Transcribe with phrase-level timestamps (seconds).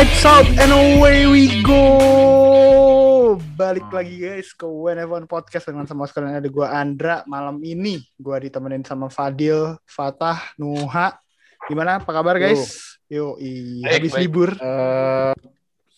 [0.00, 3.36] Lights out and away we go.
[3.52, 7.20] Balik lagi guys ke Whenever Podcast dengan sama sekalian ada gue Andra.
[7.28, 11.20] Malam ini gue ditemenin sama Fadil, Fatah, Nuha.
[11.68, 12.00] Gimana?
[12.00, 12.96] Apa kabar guys?
[13.12, 14.22] Yo, i, Baik, habis baik.
[14.24, 14.50] libur.
[14.56, 15.36] Eh,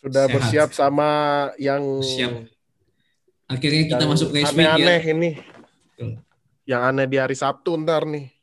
[0.02, 0.34] sudah Sehat.
[0.34, 1.10] bersiap sama
[1.62, 2.42] yang Siap.
[3.54, 5.12] Akhirnya kita yang masuk race week aneh-aneh ya.
[5.14, 5.30] ini.
[6.66, 8.34] Yang aneh di hari Sabtu ntar nih.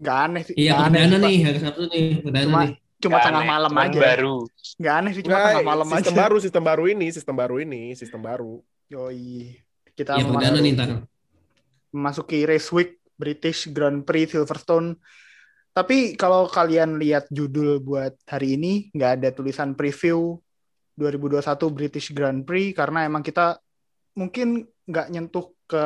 [0.00, 0.56] Gak aneh sih.
[0.56, 1.28] Iya, aneh perdana Pak.
[1.28, 2.87] nih, hari Sabtu nih, perdana Cuma nih.
[2.98, 4.00] Cuma Nggak tengah aneh, malam aja.
[4.00, 4.36] baru.
[4.76, 6.20] Gak aneh sih cuma Nggak, tengah malam sistem aja.
[6.20, 8.54] baru, sistem baru ini, sistem baru ini, sistem baru.
[8.86, 9.54] Yoi.
[9.92, 10.88] Kita Iya, perdana nih ntar.
[11.88, 14.94] memasuki race week British Grand Prix Silverstone.
[15.70, 20.36] Tapi kalau kalian lihat judul buat hari ini nggak ada tulisan preview
[20.94, 21.38] 2021
[21.70, 23.58] British Grand Prix karena emang kita
[24.12, 25.84] mungkin nggak nyentuh ke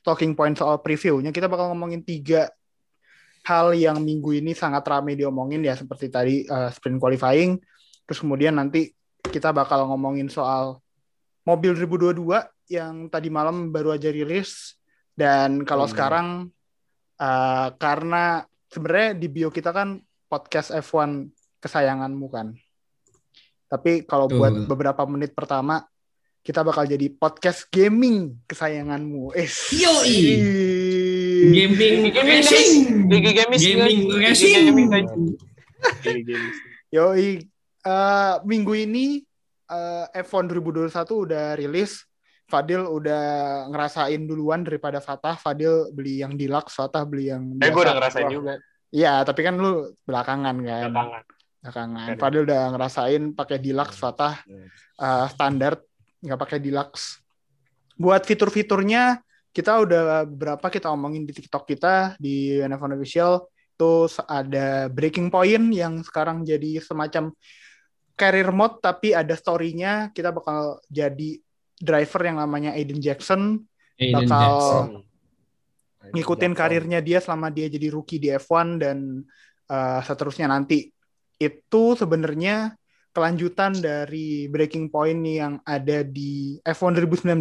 [0.00, 1.32] talking point soal previewnya.
[1.32, 2.52] Kita bakal ngomongin tiga
[3.44, 7.60] hal yang minggu ini sangat ramai diomongin ya seperti tadi uh, sprint qualifying.
[8.08, 10.80] Terus kemudian nanti kita bakal ngomongin soal
[11.44, 12.24] mobil 2022
[12.72, 14.80] yang tadi malam baru aja rilis
[15.12, 15.92] dan kalau Hmm.
[15.92, 16.28] sekarang
[17.20, 21.28] uh, karena sebenarnya di bio kita kan podcast F1
[21.60, 22.56] kesayanganmu kan.
[23.68, 24.38] Tapi kalau Betul.
[24.40, 25.84] buat beberapa menit pertama
[26.44, 29.32] kita bakal jadi podcast gaming kesayanganmu.
[29.32, 30.16] Eh, Yoi.
[31.44, 32.68] Gaming Gaming, racing.
[33.12, 34.54] Gigi Gamis, Gaming racing.
[34.72, 34.88] Gaming.
[36.00, 36.56] Gigi Gamis.
[36.88, 37.28] Yoi,
[37.84, 39.20] eh, minggu ini
[39.68, 42.00] eh, F1 2021 udah rilis.
[42.44, 43.24] Fadil udah
[43.72, 45.36] ngerasain duluan daripada Fatah.
[45.36, 47.98] Fadil beli yang deluxe, Fatah beli yang Eh, gue udah biasa.
[47.98, 48.54] ngerasain juga.
[48.94, 50.88] Iya, tapi kan lu belakangan kan.
[50.92, 51.22] Belakangan.
[51.64, 52.06] Belakangan.
[52.14, 52.18] Kan.
[52.20, 54.44] Fadil udah ngerasain pakai deluxe, Fatah
[55.00, 55.80] eh, standar,
[56.20, 57.20] nggak pakai deluxe.
[57.96, 59.18] Buat fitur-fiturnya,
[59.54, 63.46] kita udah beberapa kita omongin di TikTok kita, di N1 Official.
[63.78, 67.30] Itu ada breaking point yang sekarang jadi semacam
[68.18, 70.10] career mode, tapi ada story-nya.
[70.10, 71.38] Kita bakal jadi
[71.78, 73.62] driver yang namanya Aiden Jackson.
[73.94, 74.90] Aiden bakal- Jackson.
[76.04, 79.24] ngikutin karirnya dia selama dia jadi rookie di F1 dan
[79.72, 80.92] uh, seterusnya nanti.
[81.40, 82.76] Itu sebenarnya
[83.14, 87.40] kelanjutan dari breaking point yang ada di F1 2019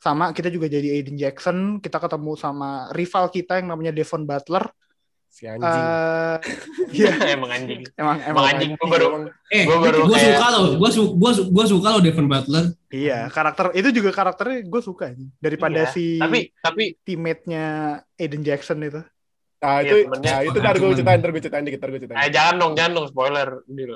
[0.00, 4.64] sama kita juga jadi Aiden Jackson kita ketemu sama rival kita yang namanya Devon Butler
[5.30, 5.62] Si anjing.
[5.62, 6.36] Eh,
[6.98, 7.86] iya Emang anjing.
[7.94, 8.74] emang Emang anjing.
[8.74, 9.06] Gue baru,
[9.46, 12.26] Eh, Gua baru gue kayak- suka loh, gue su gua su gua suka loh Devon
[12.26, 12.64] Butler.
[12.90, 17.64] iya karakter itu juga karakternya gue suka daripada Iya, si tapi tapi teammate-nya
[18.16, 19.06] Aiden Jackson itu
[19.60, 20.24] Nah, Iya, itu, temennya.
[20.26, 22.18] nah, itu ntar gue ceritain, ntar gue ceritain dikit, ntar gue ceritain.
[22.18, 23.48] eh jangan dong, jangan dong spoiler.
[23.68, 23.92] Dil.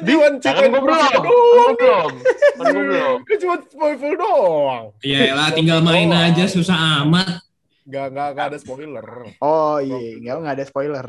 [0.00, 0.96] Di, kan Jangan ceritain gue belum.
[0.96, 1.12] doang.
[1.12, 2.12] Kan gue belum.
[2.56, 3.18] Kan gue belum.
[3.20, 4.84] Kan cuma spoiler doang.
[5.00, 7.44] Iya lah, tinggal main aja susah amat.
[7.82, 9.06] Gak, gak, gak ada spoiler.
[9.38, 11.06] Oh iya, nggak nggak ada spoiler.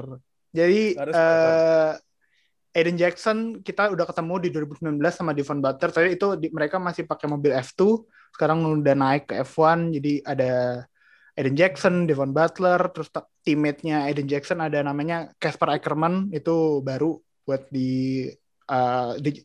[0.49, 1.39] Jadi Nggak ada spoiler.
[1.39, 1.91] eh
[2.73, 5.89] Aiden Jackson kita udah ketemu di 2019 sama Devon Butler.
[5.89, 8.01] Tapi itu di- mereka masih pakai mobil F2.
[8.33, 9.93] Sekarang udah naik ke F1.
[9.93, 10.81] Jadi ada
[11.33, 17.69] Aiden Jackson, Devon Butler, terus teammate-nya Aiden Jackson ada namanya Casper Ackerman itu baru buat
[17.69, 18.25] di,
[19.21, 19.41] di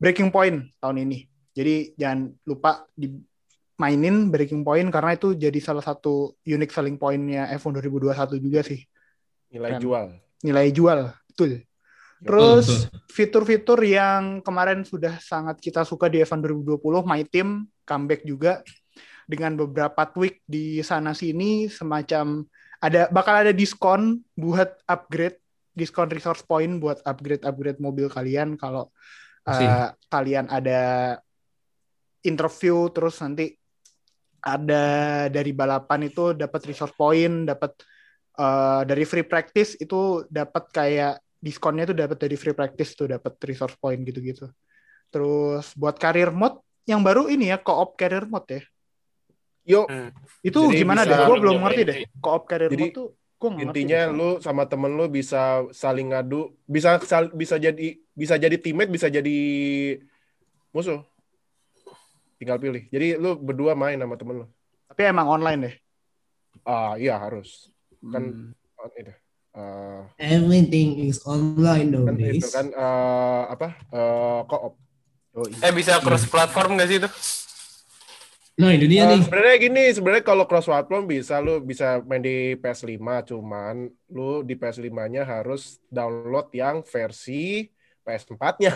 [0.00, 1.28] Breaking Point tahun ini.
[1.52, 7.80] Jadi jangan lupa dimainin Breaking Point karena itu jadi salah satu unique selling point-nya F1
[7.84, 8.80] 2021 juga sih
[9.50, 9.80] Nilai Kan.
[9.82, 10.06] jual.
[10.40, 11.66] nilai jual betul
[12.22, 18.60] terus fitur-fitur yang kemarin sudah sangat kita suka di F1 2020 My Team comeback juga
[19.24, 22.44] dengan beberapa tweak di sana sini semacam
[22.80, 25.39] ada bakal ada diskon buat upgrade
[25.74, 28.90] diskon resource point buat upgrade upgrade mobil kalian kalau
[29.46, 31.16] uh, kalian ada
[32.26, 33.54] interview terus nanti
[34.40, 34.84] ada
[35.28, 37.76] dari balapan itu dapat resource point dapat
[38.40, 43.32] uh, dari free practice itu dapat kayak diskonnya itu dapat dari free practice tuh dapat
[43.48, 44.48] resource point gitu-gitu.
[45.08, 48.62] Terus buat career mode yang baru ini ya co-op career mode ya.
[49.60, 49.86] Yuk,
[50.40, 51.16] Itu Jadi gimana deh?
[51.28, 51.96] Gue belum ngerti deh.
[52.20, 53.08] Co-op career Jadi, mode tuh.
[53.56, 58.92] Intinya lu sama temen lu bisa saling ngadu, bisa sal- bisa jadi bisa jadi teammate,
[58.92, 59.38] bisa jadi
[60.70, 61.00] musuh.
[62.36, 62.84] Tinggal pilih.
[62.88, 64.46] Jadi lu berdua main sama temen lu.
[64.88, 65.74] Tapi emang online deh.
[66.64, 67.72] Ah, iya harus.
[68.02, 68.76] Kan Hmm.
[68.76, 69.12] oh, itu.
[69.50, 72.52] Eh, Everything is online kan itu nowadays.
[72.52, 73.68] kan eh, apa?
[73.88, 74.74] Eh, co-op.
[75.30, 75.52] Yoi.
[75.62, 77.08] Eh bisa cross platform gak sih itu?
[78.60, 79.20] Nah, ini dia Eh, nih.
[79.24, 84.52] sebenarnya gini, sebenarnya kalau cross platform bisa lu bisa main di PS5, cuman lu di
[84.52, 87.72] PS5-nya harus download yang versi
[88.04, 88.72] PS4-nya.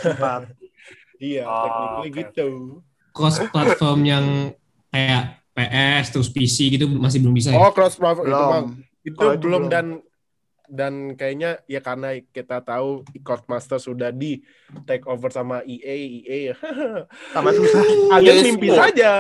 [1.21, 2.81] iya, Oh, gitu.
[3.13, 4.25] Cross platform yang
[4.89, 7.61] kayak PS terus PC gitu masih belum bisa ya.
[7.61, 8.65] Oh, cross platform itu bang,
[9.05, 9.63] itu belum.
[9.71, 9.87] dan
[10.65, 14.41] dan kayaknya ya karena kita tahu Codemaster sudah di
[14.89, 16.57] take over sama EA, EA ya.
[17.37, 17.83] Tambah susah.
[18.17, 18.81] Kalian Yes, mimpi Sport.
[18.81, 19.11] saja.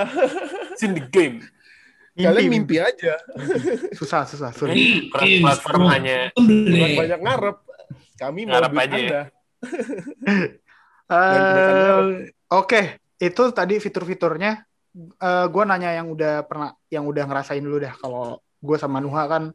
[0.72, 1.44] It's in the game.
[2.14, 3.18] Kalian mimpi aja.
[3.98, 4.54] Susah, susah.
[4.54, 5.10] Sorry.
[5.10, 6.30] Platform hanya
[6.94, 7.56] banyak ngarep.
[8.14, 9.02] Kami mau Ngarep aja ya.
[9.02, 9.22] Anda.
[11.10, 14.62] Eh, Oke, itu tadi fitur-fiturnya.
[15.18, 17.98] Eh gue nanya yang udah pernah, yang udah ngerasain dulu dah.
[17.98, 19.50] Kalau gue sama Nuha kan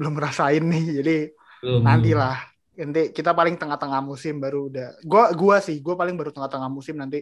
[0.00, 1.16] belum ngerasain nih, jadi
[1.60, 1.84] Belum.
[1.84, 2.40] nanti lah.
[2.72, 4.96] Nanti kita paling tengah-tengah musim baru udah.
[5.04, 7.20] Gua, gua sih, gue paling baru tengah-tengah musim nanti.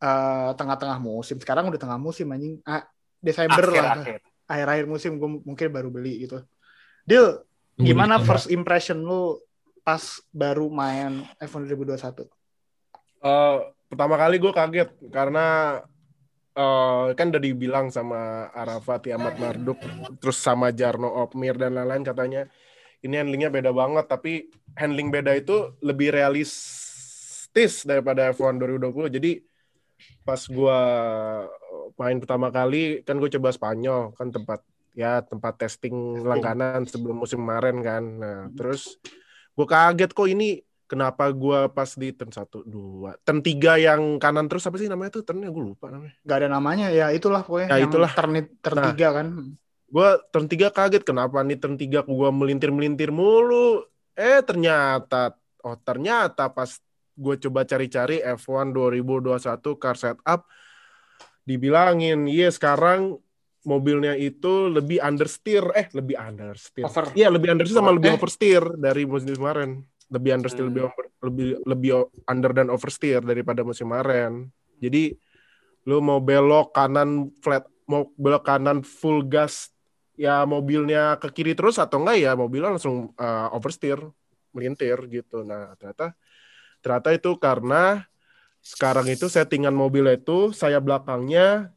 [0.00, 1.36] eh tengah-tengah musim.
[1.36, 2.56] Sekarang udah tengah musim anjing.
[2.64, 2.88] Ah,
[3.20, 4.00] Desember lah.
[4.00, 4.20] akhir-akhir.
[4.48, 6.40] Akhir-akhir musim gue mungkin baru beli gitu.
[7.04, 7.44] Deal,
[7.76, 8.24] gimana Coba.
[8.32, 9.36] first impression lu
[9.84, 10.00] pas
[10.32, 12.24] baru main F1 2021?
[13.20, 13.58] Eh,
[13.92, 15.78] pertama kali gue kaget karena
[16.56, 19.78] eh, kan udah dibilang sama Arafat, Ahmad Marduk,
[20.18, 22.42] terus sama Jarno Opmir dan lain-lain katanya
[23.00, 24.32] ini handlingnya beda banget, tapi
[24.76, 29.08] handling beda itu lebih realistis daripada F1 2020.
[29.08, 29.40] Jadi
[30.24, 30.80] pas gue
[31.96, 34.60] main pertama kali kan gue coba Spanyol kan tempat
[34.96, 38.04] ya tempat testing langganan sebelum musim kemarin kan.
[38.04, 39.00] Nah terus
[39.56, 44.50] gue kaget kok ini kenapa gua pas di turn 1 2 turn 3 yang kanan
[44.50, 47.68] terus apa sih namanya tuh turnnya gue lupa namanya Gak ada namanya ya itulah pokoknya.
[47.70, 48.10] Ya, yang itulah.
[48.10, 48.86] Turn, turn Nah.
[48.90, 49.26] tiga kan.
[49.86, 56.50] gua turn 3 kaget kenapa nih turn 3 gua melintir-melintir mulu eh ternyata oh ternyata
[56.50, 56.74] pas
[57.12, 59.38] gue coba cari-cari F1 2021
[59.76, 60.48] car setup
[61.42, 63.18] dibilangin iya sekarang
[63.60, 67.12] mobilnya itu lebih understeer eh lebih understeer Over.
[67.12, 68.16] Iya lebih understeer sama Oh, lebih eh.
[68.16, 69.84] oversteer dari musim kemarin.
[70.10, 70.70] Lebih understeer Hmm.
[70.74, 71.90] lebih over- lebih lebih
[72.26, 74.50] under dan oversteer daripada musim kemarin.
[74.82, 75.14] Jadi
[75.86, 79.70] lu mau belok kanan flat mau belok kanan full gas
[80.14, 83.98] ya mobilnya ke kiri terus atau enggak ya mobilnya langsung uh, oversteer
[84.52, 85.46] melintir gitu.
[85.46, 86.12] Nah, ternyata
[86.82, 88.04] ternyata itu karena
[88.60, 91.72] sekarang itu settingan mobilnya itu sayap belakangnya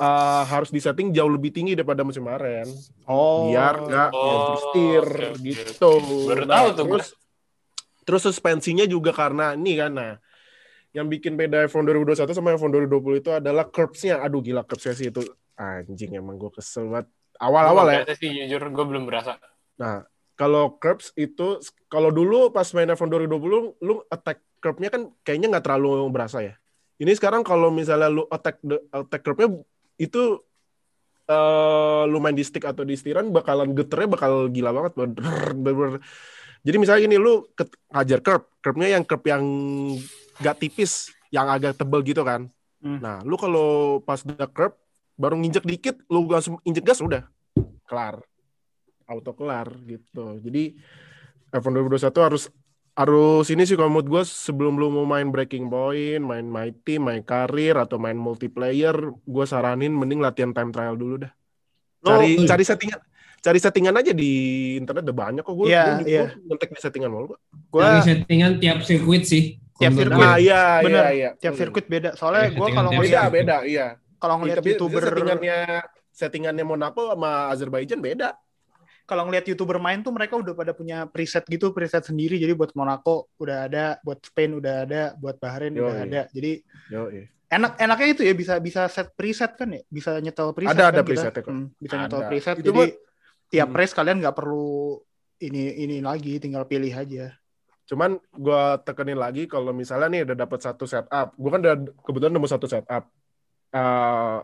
[0.00, 2.64] uh, harus disetting jauh lebih tinggi daripada musim kemarin
[3.04, 3.52] Oh.
[3.52, 5.44] biar nggak Oh, oversteer oke, oke.
[5.44, 5.90] gitu.
[6.24, 7.08] Baru Nah, tahu tuh terus
[8.04, 10.12] terus suspensinya juga karena ini kan nah
[10.94, 14.22] yang bikin beda F1 2021 sama F1 2020 itu adalah curbs-nya.
[14.22, 15.26] Aduh gila curbs-nya sih itu
[15.58, 17.10] anjing emang gue kesel banget.
[17.42, 18.00] Awal-awal ya.
[18.14, 19.42] Sih jujur gue belum berasa.
[19.74, 20.06] Nah,
[20.38, 21.58] kalau curbs itu
[21.90, 26.54] kalau dulu pas main F1 2020 lu attack curve-nya kan kayaknya nggak terlalu berasa ya.
[27.02, 29.50] Ini sekarang kalau misalnya lu attack the- attack curve-nya
[29.98, 30.22] itu
[31.26, 34.92] eh lu main di stick atau di setiran bakalan geternya bakal gila banget.
[34.94, 36.02] Bener- bener-
[36.64, 37.44] Jadi misalnya gini lu
[37.92, 39.44] ngajar curve, curve-nya yang curve yang
[40.40, 42.48] gak tipis, yang agak tebel gitu kan.
[42.80, 42.98] Hmm.
[43.04, 44.72] Nah, lu kalau pas udah curve
[45.20, 47.28] baru nginjek dikit, lu langsung injek gas udah
[47.84, 48.24] kelar.
[49.04, 50.40] Auto kelar gitu.
[50.40, 50.72] Jadi
[51.52, 52.44] F1 2021 harus
[52.94, 57.10] harus ini sih kalau menurut gue sebelum lu mau main breaking point, main my team,
[57.10, 61.32] main karir atau main multiplayer, gue saranin mending latihan time trial dulu dah.
[62.04, 62.46] Cari Oh.
[62.48, 63.00] cari settingan
[63.44, 64.30] cari settingan aja di
[64.74, 66.24] internet udah banyak kok gue Iya, gue iya.
[66.40, 67.40] ngetek di settingan mulu kok.
[67.68, 69.60] Gua Cari settingan tiap sirkuit sih.
[69.74, 70.16] Tiap sirkuit.
[70.16, 70.42] Nah, gue.
[70.42, 71.02] iya bener.
[71.02, 71.30] iya iya.
[71.36, 71.60] tiap Hmm.
[71.60, 72.10] sirkuit beda.
[72.14, 73.86] Soalnya Iya, gue kalau beda ngeliat beda iya.
[74.16, 75.58] kalau ngeliat Tapi youtuber settingannya
[76.08, 78.32] settingannya Monaco sama Azerbaijan beda.
[79.04, 82.72] kalau ngeliat youtuber main tuh mereka udah pada punya preset gitu preset sendiri jadi buat
[82.72, 85.84] Monaco udah ada buat Spain udah ada buat Bahrain Yoi.
[85.84, 87.28] udah ada jadi Yo, iya.
[87.52, 90.88] enak enaknya itu ya bisa bisa set preset kan ya bisa nyetel preset Ada- kan
[90.88, 91.08] ada kita.
[91.12, 91.52] presetnya kok.
[91.52, 92.28] Hmm, bisa nyetel Ada.
[92.32, 92.84] preset Itu jadi
[93.52, 93.78] tiap Hmm.
[93.78, 95.00] race kalian nggak perlu
[95.42, 97.34] ini ini lagi tinggal pilih aja
[97.84, 102.32] Cuman gue tekenin lagi kalau misalnya nih udah dapat satu setup, gue kan udah kebetulan
[102.32, 103.02] nemu satu setup.
[103.76, 104.38] Eh,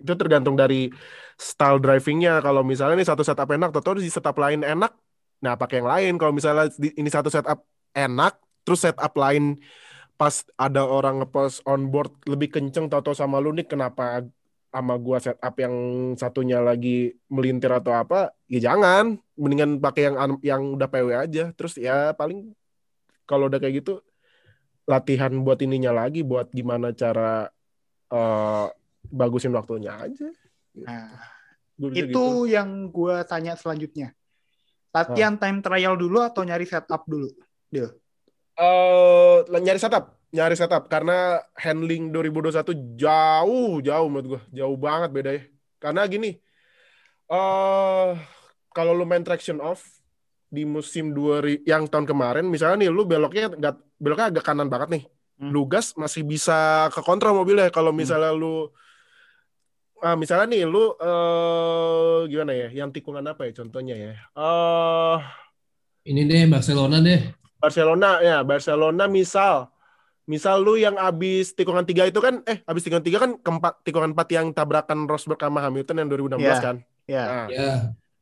[0.00, 0.88] itu tergantung dari
[1.34, 2.38] style drivingnya.
[2.46, 4.92] Kalau misalnya nih satu setup enak, atau di setup lain enak,
[5.42, 6.12] nah pakai yang lain.
[6.14, 9.58] Kalau misalnya ini satu setup enak, terus setup lain
[10.14, 14.20] pas ada orang ngepost on board lebih kenceng tau sama lu nih kenapa
[14.70, 15.74] sama gua setup yang
[16.14, 19.18] satunya lagi melintir atau apa ya jangan.
[19.34, 21.44] Mendingan pakai yang an- yang udah PW aja.
[21.54, 22.54] Terus ya paling
[23.26, 24.02] kalau udah kayak gitu
[24.86, 27.50] latihan buat ininya lagi buat gimana cara
[28.10, 28.66] eh,
[29.10, 30.28] bagusin waktunya aja.
[30.86, 31.14] Nah
[31.80, 32.24] Gua itu gitu.
[32.44, 34.12] yang gue tanya selanjutnya.
[34.92, 37.32] Latihan time trial dulu atau nyari setup dulu
[37.72, 37.88] Deal.
[38.60, 45.42] eh nyari setup, nyari setup karena handling 2021 jauh jauh menurut gua, jauh banget bedanya.
[45.82, 46.38] Karena gini,
[47.30, 48.10] eh
[48.70, 49.82] kalau lu main traction off
[50.50, 54.88] di musim 2000 yang tahun kemarin misalnya nih lu beloknya nggak beloknya agak kanan banget
[54.98, 55.04] nih.
[55.42, 55.50] Hmm.
[55.50, 58.70] Lu gas masih bisa ke kontrol mobilnya kalau misalnya lu
[60.02, 62.68] ah, misalnya nih lu eh gimana ya?
[62.70, 64.14] Yang tikungan apa ya contohnya ya?
[64.14, 65.18] Eh
[66.10, 67.34] Ini deh Barcelona deh.
[67.60, 69.68] Barcelona ya, Barcelona misal
[70.30, 74.14] misal lu yang abis tikungan tiga itu kan eh abis tikungan tiga kan keempat tikungan
[74.14, 76.56] empat yang tabrakan Rosberg sama Hamilton yang 2016 Iya.
[76.62, 76.76] kan.
[77.04, 77.24] Ya.
[77.26, 77.70] Nah, Ya.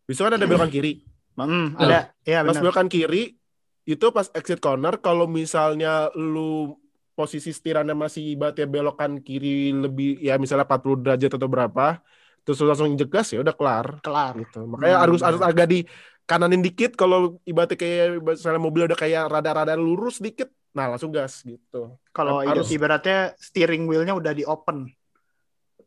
[0.09, 1.05] besok kan ada belokan kiri.
[1.39, 1.77] Betul.
[1.79, 2.01] ada.
[2.25, 2.63] Ya Pas benar.
[2.65, 3.37] belokan kiri
[3.85, 6.77] itu pas exit corner kalau misalnya lu
[7.13, 11.99] posisi setirannya masih ibaratnya belokan kiri lebih ya misalnya 40 derajat atau berapa
[12.43, 14.33] terus lu langsung jegas ya udah kelar Kelar.
[14.37, 14.65] gitu.
[14.65, 15.79] Makanya Hmm, harus harus agak di
[16.25, 21.43] kananin dikit kalau ibaratnya kayak misalnya mobil udah kayak rada-rada lurus dikit nah langsung gas
[21.43, 21.97] gitu.
[22.11, 24.89] Kalau Harus- ibaratnya steering wheel-nya udah di open.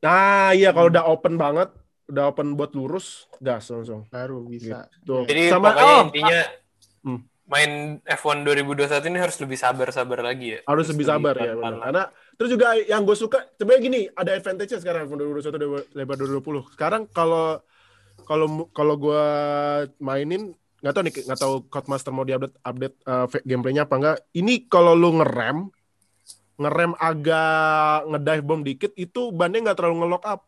[0.01, 0.95] Nah, iya kalau Hmm.
[0.97, 1.69] udah open banget,
[2.09, 4.09] udah open buat lurus, gas langsung.
[4.09, 4.89] baru bisa.
[5.01, 5.23] Tuh.
[5.23, 6.39] Jadi Sama pokoknya oh, intinya
[7.01, 7.19] Hmm.
[7.45, 7.71] main
[8.03, 10.59] F1 2021 ini harus lebih sabar-sabar lagi ya.
[10.65, 11.73] harus lebih sabar ya benar.
[11.81, 12.03] Karena
[12.35, 16.63] terus juga yang gue suka sebenarnya gini, ada advantage-nya sekarang iPhone 2021 daripada 2020.
[16.73, 17.61] Sekarang kalau
[18.23, 19.23] kalau kalau gue
[19.97, 24.17] mainin nggak tahu nih nggak tahu Codemaster mau diupdate update uh, gameplaynya apa enggak.
[24.31, 25.69] Ini kalau lu ngerem
[26.57, 27.51] ngerem agak
[28.07, 30.41] ngedive bomb dikit itu bannya nggak terlalu ngelock up.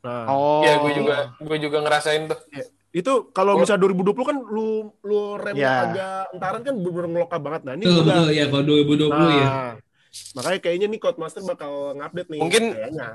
[0.00, 0.60] Nah, Oh.
[0.60, 2.38] Iya, gue juga gue juga ngerasain tuh.
[2.94, 4.66] itu kalau misalnya 2020 kan lu
[5.00, 5.74] lu remnya Ya.
[5.84, 7.62] agak entaran kan bener-bener ngelock up banget.
[7.64, 9.44] Nah, ini Betul, udah betul ya kalau 2020 ya.
[9.44, 9.72] Nah,
[10.32, 12.38] makanya kayaknya nih Codemaster bakal ngupdate nih.
[12.38, 13.08] Mungkin- kayaknya.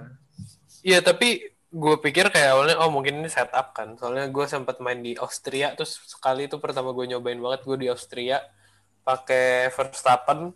[0.80, 1.30] Iya, tapi
[1.70, 3.94] gue pikir kayak awalnya oh mungkin ini setup kan.
[3.96, 7.88] Soalnya gue sempat main di Austria terus sekali itu pertama gue nyobain banget gue di
[7.90, 8.42] Austria
[9.06, 10.54] pakai Verstappen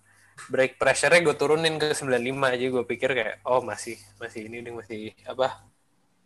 [0.50, 2.10] brake pressure-nya gue turunin ke 95
[2.42, 5.62] aja gue pikir kayak oh masih masih ini nih masih apa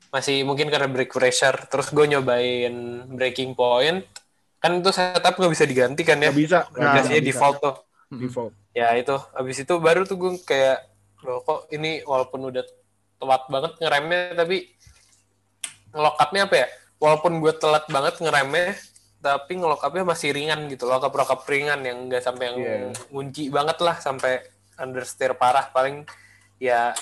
[0.08, 2.72] masih mungkin karena brake pressure terus gue nyobain
[3.12, 4.08] breaking point
[4.58, 6.60] kan itu setup nggak bisa diganti kan ya Nggak bisa.
[6.72, 7.30] Nah, bisa, biasanya bisa.
[7.30, 7.76] default tuh
[8.08, 8.54] Default.
[8.72, 10.80] ya itu habis itu baru tuh gue kayak
[11.28, 12.64] loh kok ini walaupun udah
[13.20, 14.58] telat banget ngeremnya tapi
[15.98, 18.78] ngelokapnya apa ya walaupun gue telat banget ngeremnya
[19.18, 22.78] tapi ngelokapnya masih ringan gitu lokap lokap ringan yang enggak sampai yang Iya.
[23.10, 24.46] ngunci banget lah sampai
[24.78, 26.06] understeer parah paling
[26.58, 26.94] ya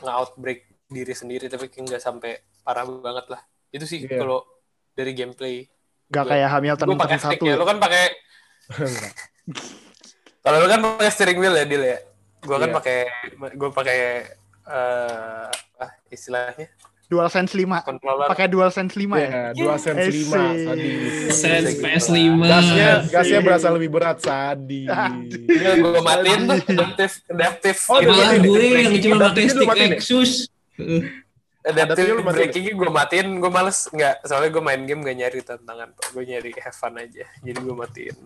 [0.00, 4.22] nge-outbreak diri sendiri tapi enggak sampai parah banget lah itu sih Iya.
[4.22, 4.46] kalau
[4.94, 5.66] dari gameplay
[6.06, 7.44] Gak kayak Hamilton gue pakai stick satu.
[7.44, 8.04] ya lo kan pakai
[10.40, 11.98] kalau lu kan pakai steering wheel ya, Dil ya.
[12.40, 12.76] Gua kan Iya.
[12.76, 12.98] pakai
[13.56, 13.98] gua pakai
[14.64, 16.68] eh apa istilahnya?
[17.04, 17.84] Dual Sense 5.
[17.84, 18.26] controller.
[18.26, 19.28] Pakai Dual Sense 5 ya?
[19.28, 21.12] Iya, dua sen Eh, lima sadis.
[21.36, 21.82] Sense Gitu.
[21.84, 22.16] PS5.
[22.42, 24.88] Gasnya gasnya berasa lebih berat sadis.
[25.46, 29.86] Iya, gua matiin tuh adaptif adaptif Oh, Malah gue yang cuma pakai stick ya?
[29.92, 30.32] Exus.
[31.64, 35.88] adaptif matiin braking gua matiin, gua males nggak soalnya gua main game gak nyari tantangan,
[36.12, 37.24] gua nyari have fun aja.
[37.40, 38.16] Jadi gua matiin.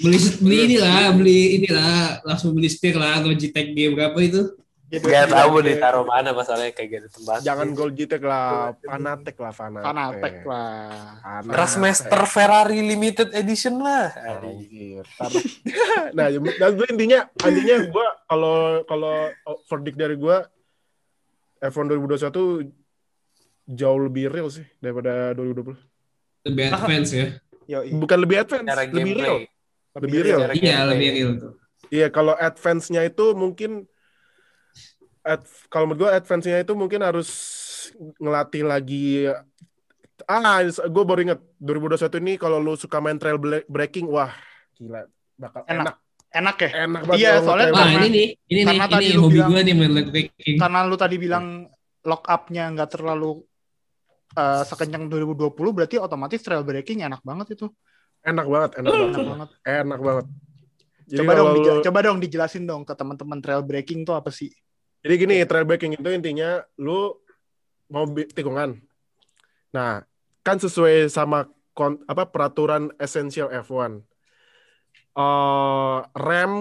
[0.00, 4.56] Beli beli inilah, beli inilah, langsung beli stick lah Logitech game berapa itu?
[4.90, 7.38] Gak tahu mau ditaruh mana masalahnya kayak ada tempat.
[7.46, 9.86] Jangan Golgitek lah, Fanatek lah, Fanatek.
[9.86, 10.78] Fanatek lah.
[11.22, 11.54] Fanatek.
[11.54, 14.10] Rasmaster Ferrari Limited Edition lah.
[14.18, 15.06] Anjir.
[15.14, 15.42] Taruh.
[16.18, 19.16] nah, dan gue intinya intinya gue kalau kalau
[19.70, 20.36] verdict dari gue
[21.62, 26.50] F1 2021 jauh lebih real sih daripada 2020.
[26.50, 27.26] Lebih advance ya.
[27.94, 29.38] Bukan lebih advance, lebih real.
[30.02, 30.40] Lebih real.
[30.50, 31.52] Iya, lebih real tuh.
[31.90, 33.89] Iya, kalau advance-nya itu mungkin
[35.66, 37.28] kalau menurut gue advance-nya itu mungkin harus
[38.16, 39.28] ngelatih lagi
[40.24, 43.36] ah gue baru inget 2021 ini kalau lu suka main trail
[43.66, 44.32] breaking wah
[44.74, 45.72] gila bakal Enak.
[45.72, 45.96] enak
[46.30, 46.70] Enak ya?
[46.86, 49.50] enak banget Iya, soalnya Karena- ini nih, ini nih, karena tadi ini lu hobi bilang-
[49.50, 50.56] gue nih main breaking.
[50.56, 51.44] Karena lu tadi bilang
[52.00, 53.30] lock up-nya nggak terlalu
[54.30, 57.66] eh, sekencang 2020 berarti otomatis trail breaking enak banget itu.
[58.22, 59.48] enak banget enak banget Enak banget.
[59.64, 60.26] enak banget
[61.02, 64.54] jadi Coba dong lu- coba dong dijelasin dong ke teman-teman trail breaking tuh apa sih?
[65.00, 67.16] Jadi gini, trail breaking itu intinya lu
[67.88, 68.76] mau tikungan.
[69.72, 70.04] Nah,
[70.44, 74.04] kan sesuai sama kon- apa peraturan esensial F1.
[75.16, 76.52] Eh, rem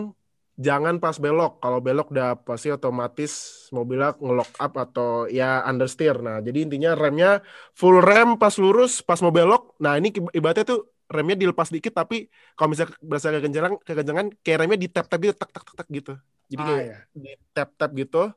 [0.59, 1.59] jangan pas belok.
[1.63, 3.31] Kalau belok udah pasti otomatis
[3.75, 6.17] mobilnya ngelock up atau ya understeer.
[6.19, 7.43] Nah, jadi intinya remnya
[7.75, 9.75] full rem pas lurus, pas mau belok.
[9.83, 10.79] Nah, ini ibaratnya tuh
[11.09, 15.33] remnya dilepas dikit tapi kalau misalnya berasa kekencangan, kekencangan kayak remnya di tap tap gitu,
[15.33, 16.13] tak tak tak tak gitu.
[16.49, 16.99] Jadi Ah, kayak ya.
[17.13, 18.33] di tap tap gitu.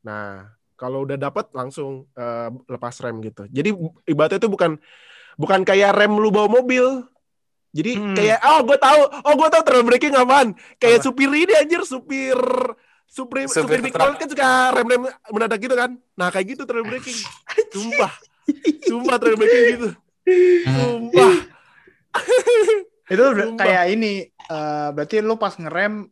[0.00, 3.44] Nah, kalau udah dapat langsung eh, lepas rem gitu.
[3.48, 3.74] Jadi
[4.06, 4.78] ibaratnya itu bukan
[5.34, 7.02] bukan kayak rem lu bawa mobil.
[7.68, 8.16] Jadi Hmm.
[8.16, 10.48] kayak oh gue tahu, oh gue tahu trail braking apaan.
[10.78, 11.04] Kayak Apa?
[11.04, 12.38] supir ini anjir, supir
[13.08, 15.96] supir supir, Supir Big kan suka rem-rem mendadak gitu kan.
[16.12, 17.16] Nah, kayak gitu trail braking.
[17.74, 18.12] Sumpah.
[18.84, 19.88] Sumpah trail braking gitu.
[20.64, 21.32] Ah, Sumpah.
[23.08, 23.56] Itu Sumpah.
[23.58, 26.08] kayak ini eh, berarti lu pas ngerem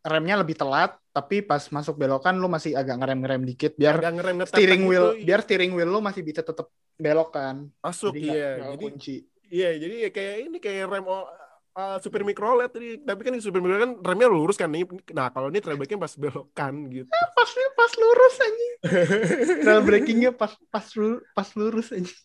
[0.00, 4.36] remnya lebih telat, tapi pas masuk belokan lu masih agak ngerem-ngerem dikit biar Agak ngerem
[4.46, 5.24] steering wheel iya.
[5.26, 7.68] biar steering wheel lu masih bisa tetap belokan.
[7.82, 9.14] masuk Jadi iya nggak jadi kunci.
[9.50, 13.58] iya jadi ya kayak ini kayak rem uh, super micro LED tadi tapi kan super
[13.58, 17.92] micro kan remnya lurus kan nih nah kalau ini trailbacknya pas belokan gitu Pas pas
[17.96, 18.74] lurus anjing.
[19.64, 20.86] Trail breakingnya pas pas
[21.34, 22.20] pas lurus anjing.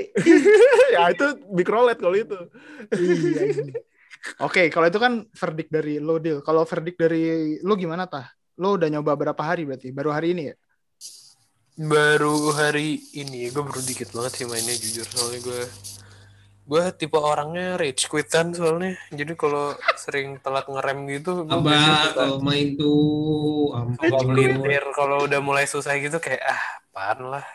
[0.94, 2.38] ya itu micro LED kalau itu
[2.96, 3.89] Iya.
[4.44, 6.44] Oke, kalau itu kan verdict dari lo deal.
[6.44, 8.28] Kalau verdict dari lo gimana tah?
[8.60, 9.88] Lo udah nyoba berapa hari berarti?
[9.92, 10.54] Baru hari ini ya?
[11.80, 15.08] Baru hari ini, gue baru dikit banget sih mainnya jujur.
[15.08, 15.62] Soalnya gue
[16.70, 19.00] gue tipe orangnya rage quitan soalnya.
[19.08, 24.36] Jadi kalau sering telat ngerem gitu, suka kalau main tuh ampun.
[24.92, 26.62] Kalau udah mulai susah gitu kayak ah
[26.92, 27.46] apaan lah.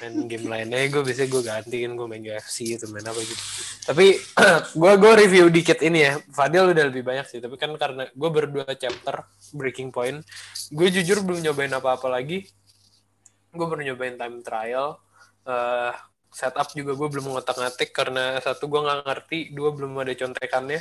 [0.00, 3.44] Main game lainnya gue biasanya gue gantiin gue main UFC itu main apa gitu.
[3.92, 4.06] Tapi
[4.80, 6.12] gue gue review dikit ini ya.
[6.32, 7.38] Fadil udah lebih banyak sih.
[7.44, 10.24] Tapi kan karena gue berdua chapter Breaking Point,
[10.72, 12.48] gue jujur belum nyobain apa-apa lagi.
[13.52, 14.96] Gue baru nyobain time trial.
[15.42, 15.92] eh
[16.32, 20.80] setup juga gue belum ngotak-ngatik karena satu gue nggak ngerti, dua belum ada contekannya.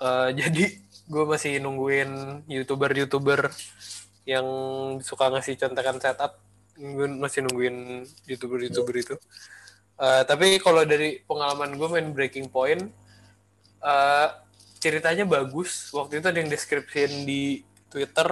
[0.00, 0.64] Eh, jadi
[1.12, 3.52] gue masih nungguin youtuber-youtuber
[4.24, 4.46] yang
[5.04, 6.40] suka ngasih contekan setup.
[7.22, 9.14] Masih nungguin youtuber-youtuber itu.
[10.00, 12.90] Eh, tapi kalau dari pengalaman gue main Breaking Point,
[13.82, 14.28] eh,
[14.82, 15.92] ceritanya bagus.
[15.94, 17.62] Waktu itu ada yang deskripsiin di
[17.92, 18.28] Twitter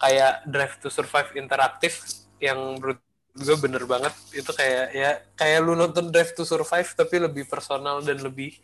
[0.00, 2.00] kayak Drive to Survive interaktif
[2.40, 3.00] yang menurut
[3.30, 8.02] gue bener banget itu kayak ya kayak lu nonton Drive to Survive tapi lebih personal
[8.02, 8.58] dan lebih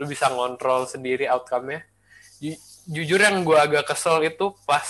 [0.00, 1.82] lu bisa ngontrol sendiri outcome-nya.
[2.40, 4.86] Ju- jujur yang gue agak kesel itu pas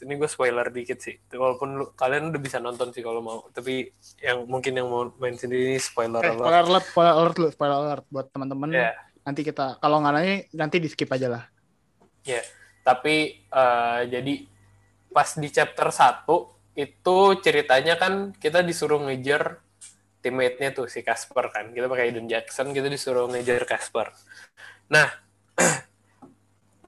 [0.00, 1.16] ini gue spoiler dikit sih.
[1.28, 3.88] Walaupun lu, kalian udah bisa nonton sih kalau mau, tapi
[4.18, 6.40] yang mungkin yang mau main sendiri ini spoiler Eh, alert.
[6.40, 8.68] spoiler alert, spoiler alert spoiler alert buat teman-teman.
[8.70, 8.92] Ya.
[9.20, 11.44] Nanti kita kalau nggak nanya nanti di skip aja lah.
[12.24, 12.40] Ya,
[12.80, 14.34] tapi eh, jadi
[15.10, 16.24] pas di chapter 1
[16.78, 19.58] itu ceritanya kan kita disuruh ngejar
[20.20, 21.72] teammate-nya tuh si Casper kan.
[21.72, 24.12] Kita pakai Aiden Jackson, kita disuruh ngejar Casper.
[24.88, 25.08] Nah,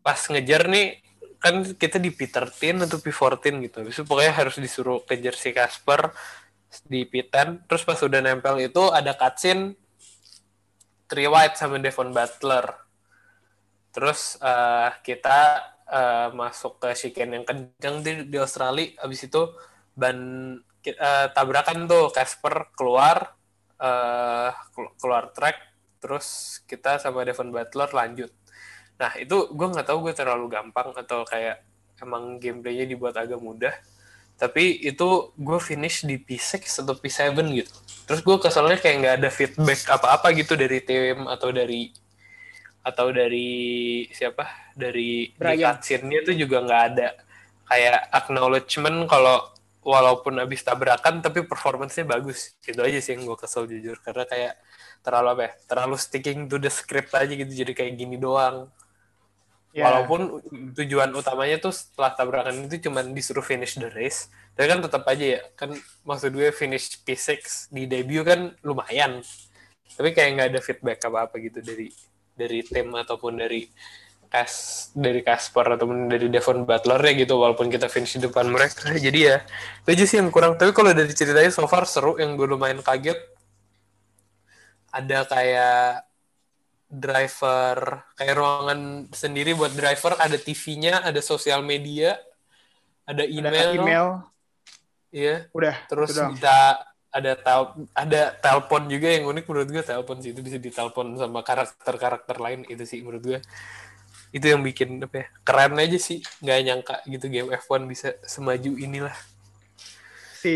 [0.07, 0.99] pas ngejar nih
[1.43, 3.77] kan kita di P13 atau P14 gitu.
[3.83, 6.15] Habis itu pokoknya harus disuruh kejar si Casper
[6.87, 7.67] di P10.
[7.69, 9.75] Terus pas udah nempel itu ada cutscene
[11.11, 12.67] Tree White sama Devon Butler.
[13.93, 15.39] Terus eh, kita
[15.91, 18.97] eh, masuk ke chicken yang kencang di, di Australia.
[19.05, 19.43] Abis itu
[19.93, 20.17] ban
[20.87, 23.37] eh, tabrakan tuh Casper keluar
[24.73, 25.59] kelu- keluar track.
[25.99, 28.31] Terus kita sama Devon Butler lanjut.
[28.99, 31.63] Nah itu gue nggak tahu gue terlalu gampang atau kayak
[32.03, 33.73] emang gameplaynya dibuat agak mudah.
[34.37, 37.73] Tapi itu gue finish di P6 atau P7 gitu.
[38.09, 41.95] Terus gue keselnya kayak nggak ada feedback apa-apa gitu dari tim atau dari
[42.83, 43.51] atau dari
[44.11, 45.79] siapa dari Brian.
[45.79, 47.09] cutscene-nya tuh juga nggak ada
[47.71, 49.39] kayak acknowledgement kalau
[49.83, 54.55] walaupun abis tabrakan tapi performance-nya bagus itu aja sih yang gue kesel jujur karena kayak
[55.03, 58.71] terlalu apa ya terlalu sticking to the script aja gitu jadi kayak gini doang
[59.73, 59.89] Ya.
[59.89, 60.45] walaupun
[60.77, 65.25] tujuan utamanya tuh setelah tabrakan itu cuman disuruh finish the race tapi kan tetap aja
[65.39, 65.73] ya kan
[66.05, 69.25] maksud gue finish P6 di debut kan lumayan.
[69.93, 71.89] Tapi kayak nggak ada feedback apa apa gitu dari
[72.37, 73.69] dari tim ataupun dari
[74.33, 78.93] Kas dari Casper ataupun dari Devon Butler ya gitu walaupun kita finish di depan mereka.
[79.09, 79.41] Jadi ya
[79.85, 80.57] itu aja sih yang kurang.
[80.61, 83.17] Tapi kalau dari ceritanya so far seru yang gue lumayan kaget
[84.93, 86.05] ada kayak
[86.93, 92.21] driver kayak ruangan sendiri buat driver ada TV-nya ada sosial media
[93.09, 94.07] ada Ada email, email.
[95.11, 95.77] iya Udah.
[95.89, 96.37] terus doang.
[96.37, 101.17] bisa ada tel ada telepon juga yang unik menurut gue telepon sih itu bisa ditelepon
[101.17, 103.39] sama karakter karakter lain itu sih menurut gue
[104.33, 108.81] itu yang bikin apa ya keren aja sih nggak nyangka gitu game F1 bisa semaju
[108.81, 109.13] inilah
[110.33, 110.55] si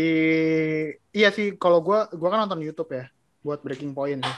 [1.13, 3.05] iya sih kalau gua gua kan nonton YouTube ya
[3.45, 4.37] buat Breaking Point sih.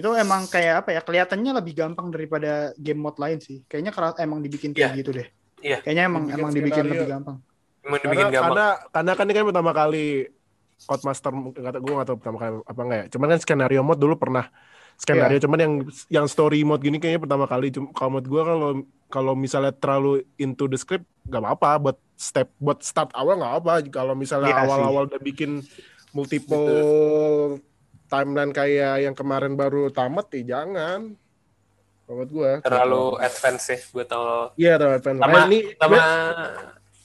[0.00, 1.00] Itu emang kayak apa ya?
[1.00, 3.60] Kelihatannya lebih gampang daripada game mode lain sih.
[3.62, 4.98] Kayaknya karena emang dibikin kayak Iya.
[4.98, 5.28] gitu deh.
[5.60, 5.78] Iya.
[5.78, 6.94] Kayaknya emang Dibikin emang dibikin skenario.
[6.96, 7.36] lebih gampang.
[7.80, 10.06] emang karena dibikin gampang karena karena kan ini kan pertama kali
[10.80, 14.44] Codemaster tahu gue tahu pertama kali apa enggak ya cuman kan skenario mode dulu pernah
[14.94, 15.42] skenario Iya.
[15.42, 15.72] cuman yang
[16.10, 18.70] yang story mode gini kayaknya pertama kali Cuma- kalau menurut gue kalau
[19.06, 23.72] kalau misalnya terlalu into the script nggak apa-apa buat step buat start awal nggak apa
[23.90, 24.64] kalau misalnya Iya sih.
[24.66, 25.64] awal-awal udah bikin
[26.10, 27.56] multiple
[28.10, 31.14] timeline kayak yang kemarin baru tamat ya jangan
[32.04, 35.18] menurut gue terlalu advance sih gue tau iya terlalu advance.
[35.22, 35.98] sama Makanya ini sama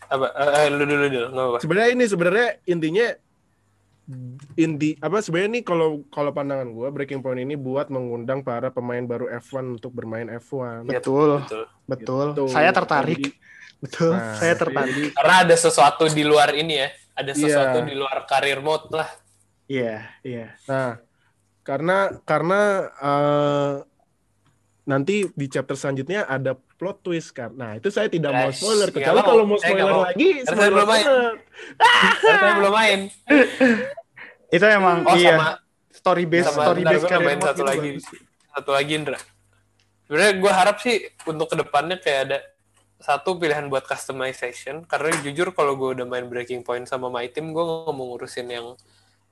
[0.05, 3.07] apa eh, eh, lu dulu dulu nggak apa sebenarnya ini sebenarnya intinya
[4.53, 9.01] inti apa sebenarnya ini kalau kalau pandangan gue breaking point ini buat mengundang para pemain
[9.01, 12.25] baru F1 untuk bermain F1 Iya, Betul, betul betul.
[12.33, 12.43] Gitu.
[12.53, 13.17] Saya tertarik.
[13.17, 13.29] Jadi,
[13.75, 15.11] Betul, Nah, saya tertarik.
[15.13, 16.89] Karena ada sesuatu di luar ini ya.
[17.13, 17.41] Ada Iya.
[17.43, 19.09] sesuatu di luar karir mode lah.
[19.65, 20.53] Iya, iya.
[20.65, 21.01] Nah,
[21.61, 22.61] karena karena
[22.93, 23.73] eh,
[24.85, 27.49] nanti di chapter selanjutnya ada plot twist kan.
[27.51, 28.89] Nah, itu saya tidak mau Guys, spoiler.
[28.89, 30.05] Kecuali kalau mau Saya nggak spoiler mau.
[30.05, 31.05] lagi, saya belum main.
[32.21, 32.99] saya belum main.
[34.55, 35.35] Itu emang Oh iya.
[35.35, 35.49] sama
[35.89, 37.89] story based sama story based nambahin mode satu gitu lagi.
[37.91, 38.05] bagus.
[38.53, 39.19] Satu lagi Indra.
[40.05, 42.37] Sebenarnya gue harap sih untuk ke depannya kayak ada
[42.95, 47.51] satu pilihan buat customization karena jujur kalau gue udah main Breaking Point sama My Team
[47.51, 48.77] gue nggak mau ngurusin yang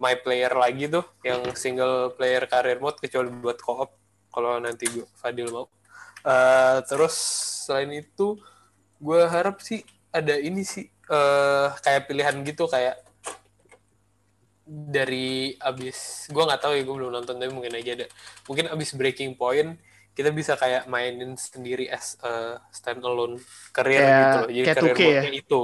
[0.03, 3.95] my player lagi tuh yang single player career mode kecuali buat co-op
[4.27, 5.71] kalau nanti gue Fadil mau.
[6.23, 7.15] Eh, terus
[7.63, 8.35] selain itu
[8.99, 9.79] gue harap sih
[10.11, 12.99] ada ini sih eh kayak pilihan gitu kayak
[14.63, 18.07] dari abis gue nggak tahu ya gue belum nonton tapi mungkin aja ada.
[18.47, 19.75] Mungkin abis breaking point
[20.13, 23.41] kita bisa kayak mainin sendiri as a standalone
[23.73, 25.21] career Kayak- gitu loh jadi career 2K ya?
[25.33, 25.61] itu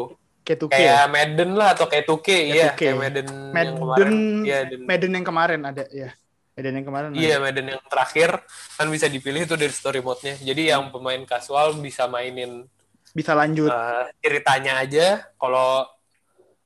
[0.49, 1.05] Kayak 2K kayak ya?
[1.05, 2.73] Madden lah atau kayak 2K iya 2K.
[2.75, 6.09] kayak Madden, yang Madden, kemarin iya dan Madden yang kemarin ada ya.
[6.57, 7.43] Madden yang kemarin iya ada.
[7.45, 8.29] Madden yang terakhir
[8.75, 12.65] kan bisa dipilih itu dari story mode-nya jadi yang pemain casual bisa mainin
[13.09, 13.69] Bisa lanjut.
[13.69, 15.07] eh, ceritanya aja
[15.37, 15.85] kalau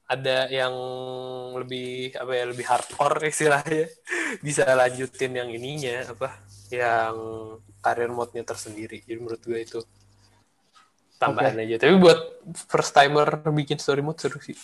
[0.04, 0.72] ada yang
[1.56, 3.88] lebih apa ya lebih hardcore istilahnya
[4.46, 7.16] bisa lanjutin yang ininya apa yang
[7.80, 9.80] karir mode-nya tersendiri jadi menurut gue itu
[11.26, 12.20] tambahan aja tapi buat
[12.66, 14.56] first timer bikin story mode seru sih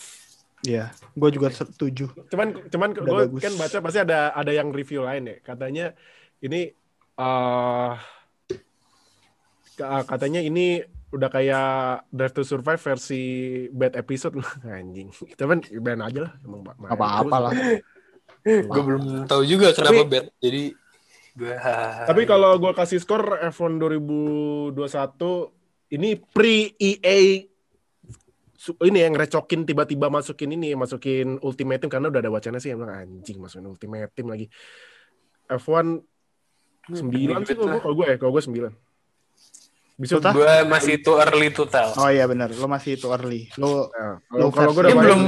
[0.60, 2.12] Iya, gue juga setuju.
[2.28, 5.38] Cuman cuman gue kan baca pasti ada ada yang review lain ya.
[5.40, 5.96] Katanya
[6.42, 6.68] ini
[7.16, 7.92] eh
[9.80, 11.70] ka- katanya ini udah kayak
[12.10, 13.24] Drive to Survive versi
[13.70, 14.36] bad episode
[14.68, 15.16] anjing.
[15.32, 17.52] Tapi ban aja lah emang apa-apa lah.
[18.68, 20.64] gue belum tahu juga kenapa Tapi- bad jadi
[21.36, 21.54] gue
[22.04, 24.76] Tapi kalau gue kasih skor F1 2021
[25.90, 27.46] ini pre EA
[28.84, 32.92] ini yang recokin tiba-tiba masukin ini masukin Ultimate Team karena udah ada wacana sih emang
[32.92, 34.46] anjing masukin Ultimate Team lagi.
[35.50, 36.06] F1
[36.90, 38.70] 9 sih kalau gue kalau gue ya, kalau gue 9.
[40.00, 43.52] Bisa Tuh, gue masih too early to tell Oh iya benar, lo masih itu early.
[43.60, 45.22] Lo Nah, Lo kalau gue udah belum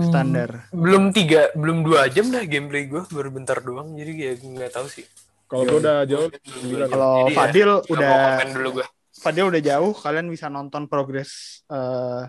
[0.00, 0.68] standar.
[0.72, 4.72] belum tiga belum dua jam dah gameplay gue baru bentar doang jadi kayak gue nggak
[4.72, 5.04] tahu sih
[5.44, 6.92] kalau gue udah jauh Belum 9.
[6.92, 8.86] Kalau ya, Fadil nggak udah mau komen dulu gue
[9.18, 12.22] Fadil udah jauh, kalian bisa nonton progres eh,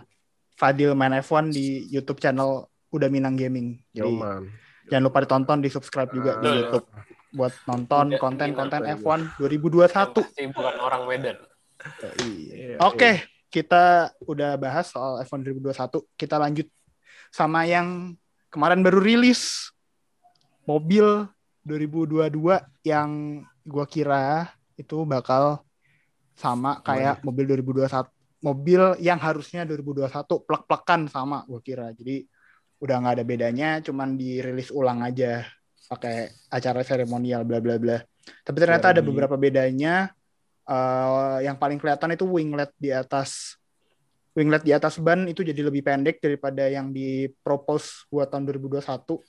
[0.57, 3.79] Fadil main F1 di YouTube channel Udah Minang Gaming.
[3.93, 4.49] Jadi Yoman.
[4.89, 6.57] jangan lupa ditonton, di subscribe juga di Betul.
[6.59, 6.85] YouTube
[7.29, 8.99] buat nonton konten-konten Minang.
[8.99, 10.25] F1 2021.
[10.25, 11.37] pasti bukan orang Medan
[12.19, 12.75] Iya.
[12.75, 16.03] Iya, Oke, kita udah bahas soal F1 2021.
[16.19, 16.67] Kita lanjut
[17.31, 18.19] sama yang
[18.51, 19.71] kemarin baru rilis
[20.67, 21.23] mobil
[21.63, 22.35] 2022
[22.83, 25.63] yang gua kira itu bakal
[26.39, 28.07] sama kayak mobil 2021
[28.39, 31.91] mobil yang harusnya 2021 plek-plekan sama gua kira.
[31.91, 32.23] Jadi
[32.79, 35.43] udah nggak ada bedanya, cuman dirilis ulang aja
[35.91, 37.99] pakai acara seremonial bla bla bla.
[38.45, 40.15] Tapi ternyata ada beberapa bedanya.
[40.69, 43.57] Eh, yang paling kelihatan itu winglet di atas
[44.37, 49.19] winglet di atas ban itu jadi lebih pendek daripada yang dipropose buat tahun 2021.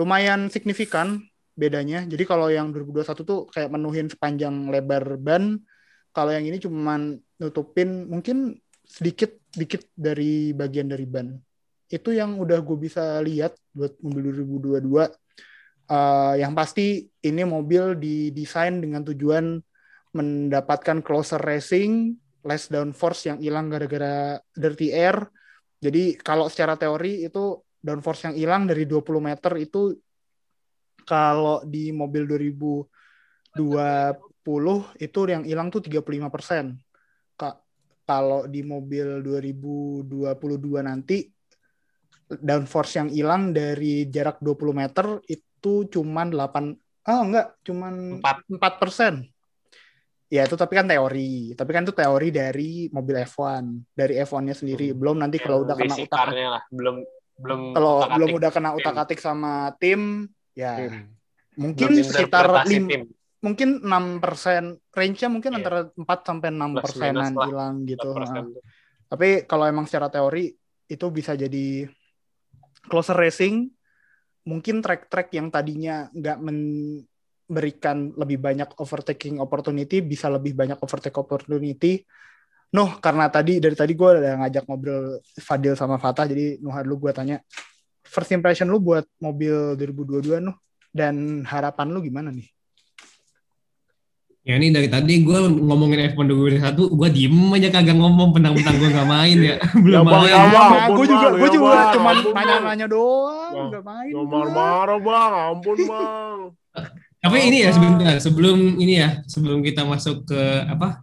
[0.00, 1.20] Lumayan signifikan
[1.54, 2.02] bedanya.
[2.08, 5.60] Jadi kalau yang 2021 tuh kayak menuhin sepanjang lebar ban,
[6.14, 8.54] kalau yang ini cuman nutupin mungkin
[8.86, 11.34] sedikit dikit dari bagian dari ban.
[11.90, 15.10] Itu yang udah gue bisa lihat buat mobil 2022.
[15.84, 19.60] Eh, yang pasti ini mobil didesain dengan tujuan
[20.14, 22.14] mendapatkan closer racing,
[22.46, 25.18] less downforce yang hilang gara-gara dirty air.
[25.82, 29.92] Jadi kalau secara teori itu downforce yang hilang dari 20 meter itu
[31.04, 34.23] kalau di mobil 2020
[35.00, 36.76] itu yang hilang tuh 35 persen.
[38.04, 40.04] Kalau di mobil 2022
[40.84, 41.24] nanti
[42.28, 48.44] downforce yang hilang dari jarak 20 meter itu cuman 8 oh enggak cuman Empat.
[48.48, 49.14] 4 persen.
[50.28, 51.56] Ya itu tapi kan teori.
[51.56, 53.64] Tapi kan itu teori dari mobil F1,
[53.96, 54.92] dari F1-nya sendiri.
[54.92, 56.96] Belum nanti kalau udah kena utak lah belum
[57.34, 58.78] belum kalau belum udah kena tim.
[58.78, 61.10] utak-atik sama tim, ya Tim.
[61.58, 63.02] mungkin Belum sekitar interpretasi lim, tim.
[63.44, 65.58] Mungkin 6 persen, range-nya mungkin Iya.
[65.60, 68.08] antara 4 sampai 6 Plus persenan hilang gitu.
[68.08, 68.54] 4% Heeh.
[68.56, 68.64] tuh.
[69.04, 70.48] Tapi kalau emang secara teori
[70.88, 71.84] itu bisa jadi
[72.88, 73.68] closer racing,
[74.48, 82.00] mungkin track-track yang tadinya nggak memberikan lebih banyak overtaking opportunity bisa lebih banyak overtake opportunity.
[82.74, 87.06] Noh, karena tadi dari tadi gue udah ngajak ngobrol Fadil sama Fatah, jadi Nuh dulu
[87.06, 87.38] gue tanya
[88.02, 90.56] first impression lu buat mobil 2022 Nuh
[90.90, 92.50] dan harapan lu gimana nih?
[94.44, 96.28] Ya ini dari tadi gue ngomongin F1
[96.60, 99.56] 2021, gue diem aja kagak ngomong pentang-pentang gue nggak main ya.
[99.84, 100.28] Belum Ya, Bang, main.
[100.28, 100.70] ya, Bang.
[100.84, 102.34] Ampun, gue juga gue ya, juga ampun, Bang.
[102.36, 104.10] nanya-nanya doang, Bang, nggak main.
[104.12, 106.36] Jangan marah-marah bang, ampun bang.
[107.24, 111.00] Tapi ini ya sebentar, sebelum ini ya, sebelum kita masuk ke apa?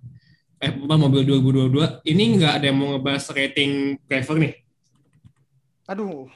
[0.61, 4.53] F1 mobil 2022, ini nggak ada yang mau ngebahas rating driver nih.
[5.89, 6.29] Aduh,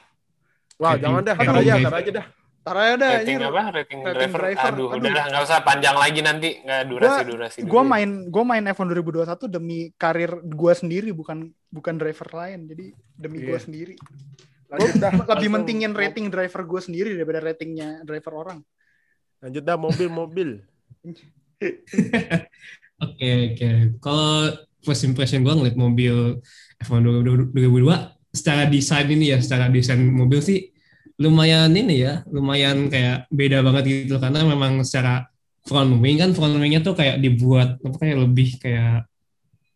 [0.74, 1.86] Wah Rating- jangan dah, rating tar aja, driver.
[1.86, 2.26] tar aja dah.
[2.66, 3.10] Tar aja dah.
[3.16, 4.66] rating ini apa rating, rating driver, driver.
[4.66, 5.06] aduh, Aduh.
[5.06, 9.22] udah nggak usah panjang lagi nanti nggak durasi durasi gue main gue main F1 2021
[9.48, 13.62] demi karir gue sendiri bukan bukan driver lain jadi demi gue Iya.
[13.62, 15.12] sendiri gue Lanjut dah.
[15.14, 15.52] lebih Langsung.
[15.54, 18.58] mentingin rating driver gue sendiri daripada ratingnya driver orang
[19.36, 20.64] Lanjut dah mobil-mobil.
[22.96, 23.68] Oke oke.
[24.00, 24.48] Kalau
[24.80, 26.40] first impression gue ngeliat mobil
[26.78, 27.04] F1
[27.52, 27.52] 2022
[28.32, 30.72] secara desain ini ya, secara desain mobil sih
[31.16, 35.28] lumayan ini ya, lumayan kayak beda banget gitu karena memang secara
[35.66, 39.08] front wing kan front wingnya tuh kayak dibuat apa kayak lebih kayak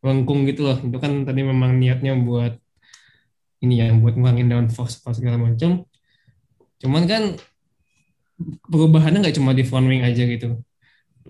[0.05, 0.79] lengkung gitu loh.
[0.81, 2.57] Itu kan tadi memang niatnya buat
[3.61, 5.85] ini ya, buat ngurangin downforce apa segala macam.
[6.81, 7.23] Cuman kan
[8.69, 10.61] perubahannya nggak cuma di front wing aja gitu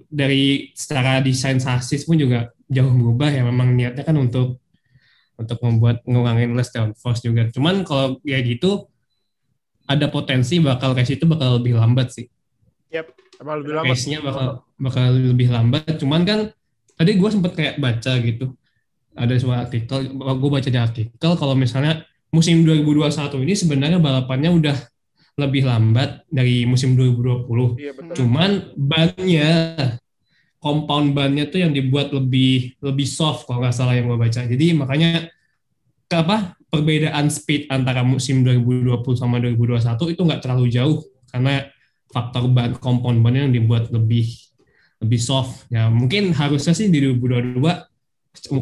[0.06, 4.62] dari secara desain sasis pun juga jauh berubah ya memang niatnya kan untuk
[5.34, 8.86] untuk membuat ngurangin less downforce juga cuman kalau kayak gitu
[9.90, 12.26] ada potensi bakal race itu bakal lebih lambat sih
[13.40, 13.88] Emang lebih lama.
[13.88, 16.38] race-nya bakal bakal lebih lambat cuman kan
[16.94, 18.52] tadi gue sempet kayak baca gitu
[19.16, 23.10] ada sebuah artikel gue baca di artikel kalau misalnya musim 2021
[23.42, 24.76] ini sebenarnya balapannya udah
[25.40, 28.14] lebih lambat dari musim 2020 Iya betul.
[28.20, 29.50] Cuman bannya
[30.60, 34.44] compound bannya tuh yang dibuat lebih lebih soft kalau nggak salah yang gue baca.
[34.44, 35.32] Jadi makanya
[36.10, 40.98] ke apa perbedaan speed antara musim 2020 sama 2021 itu nggak terlalu jauh
[41.30, 41.70] karena
[42.10, 44.26] faktor ban compound bannya yang dibuat lebih
[44.98, 45.70] lebih soft.
[45.70, 47.62] Ya mungkin harusnya sih di 2022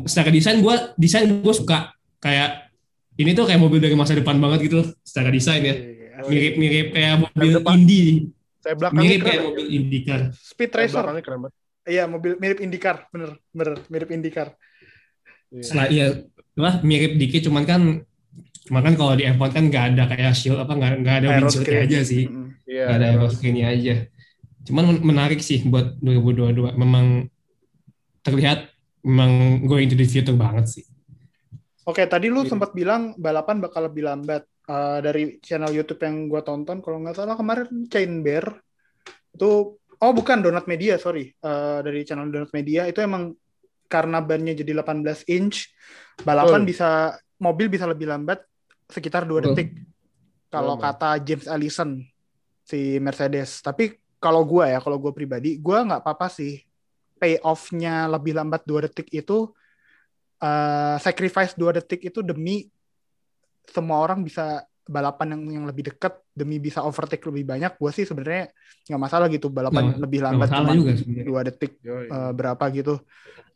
[0.05, 2.69] secara desain gue desain gue suka kayak
[3.17, 5.75] ini tuh kayak mobil dari masa depan banget gitu secara desain ya.
[6.19, 7.73] Mirip-mirip kayak mobil depan.
[7.81, 8.29] Indie
[8.61, 9.29] Saya belakangnya mirip keren.
[9.33, 10.21] kayak mobil IndyCar.
[10.37, 11.55] speed Saya racer belakangnya keren banget.
[11.89, 14.49] iya mobil mirip IndyCar bener bener mirip IndyCar
[15.49, 15.65] Iya.
[15.65, 16.07] Setelah ya
[16.59, 17.83] wah mirip dikit cuman kan
[18.67, 21.73] cuman kan kalau di F1 kan nggak ada kayak shield apa nggak nggak ada windshieldnya
[21.73, 21.89] Aeroscreen.
[21.89, 22.25] aja sih.
[22.27, 22.47] Mm-mm.
[22.69, 22.85] Iya.
[22.85, 23.95] Nggak ada aeroscreen-nya aja.
[24.67, 27.07] Cuman men- menarik sih buat 2022 memang
[28.21, 28.69] terlihat
[29.01, 29.31] memang
[29.65, 30.85] going to the future banget sih.
[31.89, 32.53] Oke, tadi lu Iya.
[32.53, 34.45] sempat bilang balapan bakal lebih lambat.
[34.69, 38.45] Eh, dari channel YouTube yang gua tonton, kalau nggak salah kemarin Chain Bear
[39.33, 43.33] itu, oh bukan Donut Media, sorry, Eh, dari channel Donut Media itu emang
[43.89, 45.73] karena bannya jadi 18 inch,
[46.23, 46.71] balapan Betul.
[46.71, 46.89] bisa
[47.41, 48.45] mobil bisa lebih lambat
[48.87, 49.45] sekitar 2 Betul.
[49.53, 49.69] detik.
[50.49, 51.91] Kalau Betul, kata James Allison
[52.65, 53.65] si Mercedes.
[53.65, 56.61] Tapi kalau gua ya, kalau gua pribadi, gua nggak apa-apa sih
[57.19, 59.51] payoff-nya lebih lambat 2 detik itu
[60.39, 62.71] eh, sacrifice 2 detik itu demi
[63.69, 68.09] semua orang bisa balapan yang yang lebih dekat demi bisa overtake lebih banyak gue sih
[68.09, 68.49] sebenarnya
[68.89, 70.73] nggak masalah gitu balapan Nggak- lebih lambat cuma
[71.29, 72.07] dua detik Yoi.
[72.09, 72.97] eh, berapa gitu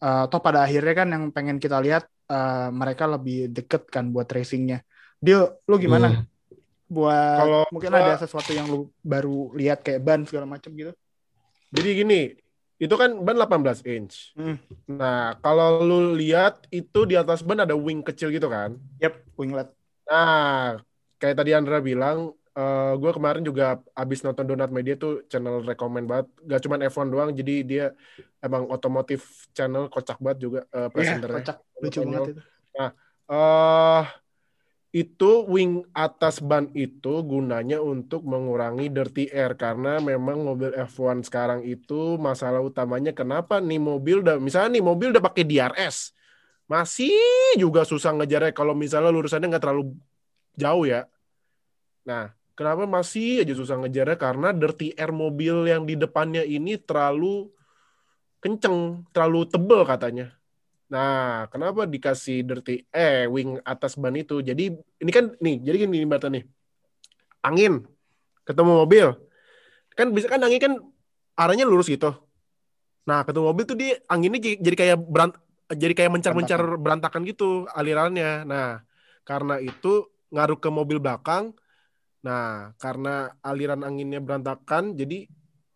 [0.03, 4.27] Eh, toh pada akhirnya kan yang pengen kita lihat eh, mereka lebih deket kan buat
[4.27, 4.83] racingnya
[5.23, 6.27] dia lu gimana
[6.91, 10.93] buat Kalau mungkin gua- ada sesuatu yang lu baru lihat kayak ban segala macam gitu
[11.73, 12.21] Jadi gini,
[12.77, 14.37] itu kan ban 18 inch.
[14.37, 14.61] Hmm.
[14.93, 18.77] Nah, kalau lu lihat itu di atas ban ada wing kecil gitu kan.
[19.01, 19.73] yep winglet
[20.05, 20.77] Nah,
[21.23, 22.35] kayak tadi Andra bilang,
[22.99, 26.27] gue kemarin juga abis nonton Donat Media tuh channel rekomend banget.
[26.43, 27.87] Gak cuma F1 doang, jadi dia
[28.43, 31.47] emang otomotif channel kocak banget juga uh, presenternya.
[31.47, 32.43] kocak lucu banget itu
[33.33, 34.05] eh
[34.93, 41.65] itu wing atas ban itu gunanya untuk mengurangi dirty air karena memang mobil F1 sekarang
[41.65, 46.13] itu masalah utamanya kenapa nih mobil udah misalnya nih mobil udah pakai DRS
[46.69, 47.13] masih
[47.57, 49.97] juga susah ngejarnya kalau misalnya lurusannya nggak terlalu
[50.57, 51.09] jauh ya.
[52.03, 57.51] Nah, kenapa masih aja susah ngejarnya karena dirty air mobil yang di depannya ini terlalu
[58.43, 60.35] kenceng, terlalu tebel katanya.
[60.91, 64.45] Nah, kenapa dikasih dirty eh wing atas ban itu?
[64.45, 66.45] Jadi ini kan nih, jadi gini Mbak nih.
[67.41, 67.87] Angin
[68.45, 69.07] ketemu mobil.
[69.95, 70.73] Kan bisa kan angin kan
[71.39, 72.13] arahnya lurus gitu.
[73.09, 75.35] Nah, ketemu mobil tuh dia anginnya jadi kayak berant
[75.73, 78.45] jadi kayak mencar-mencar berantakan gitu alirannya.
[78.45, 78.85] Nah,
[79.25, 81.57] karena itu ngaruh ke mobil belakang.
[82.27, 83.09] Nah, karena
[83.43, 85.27] aliran anginnya berantakan, jadi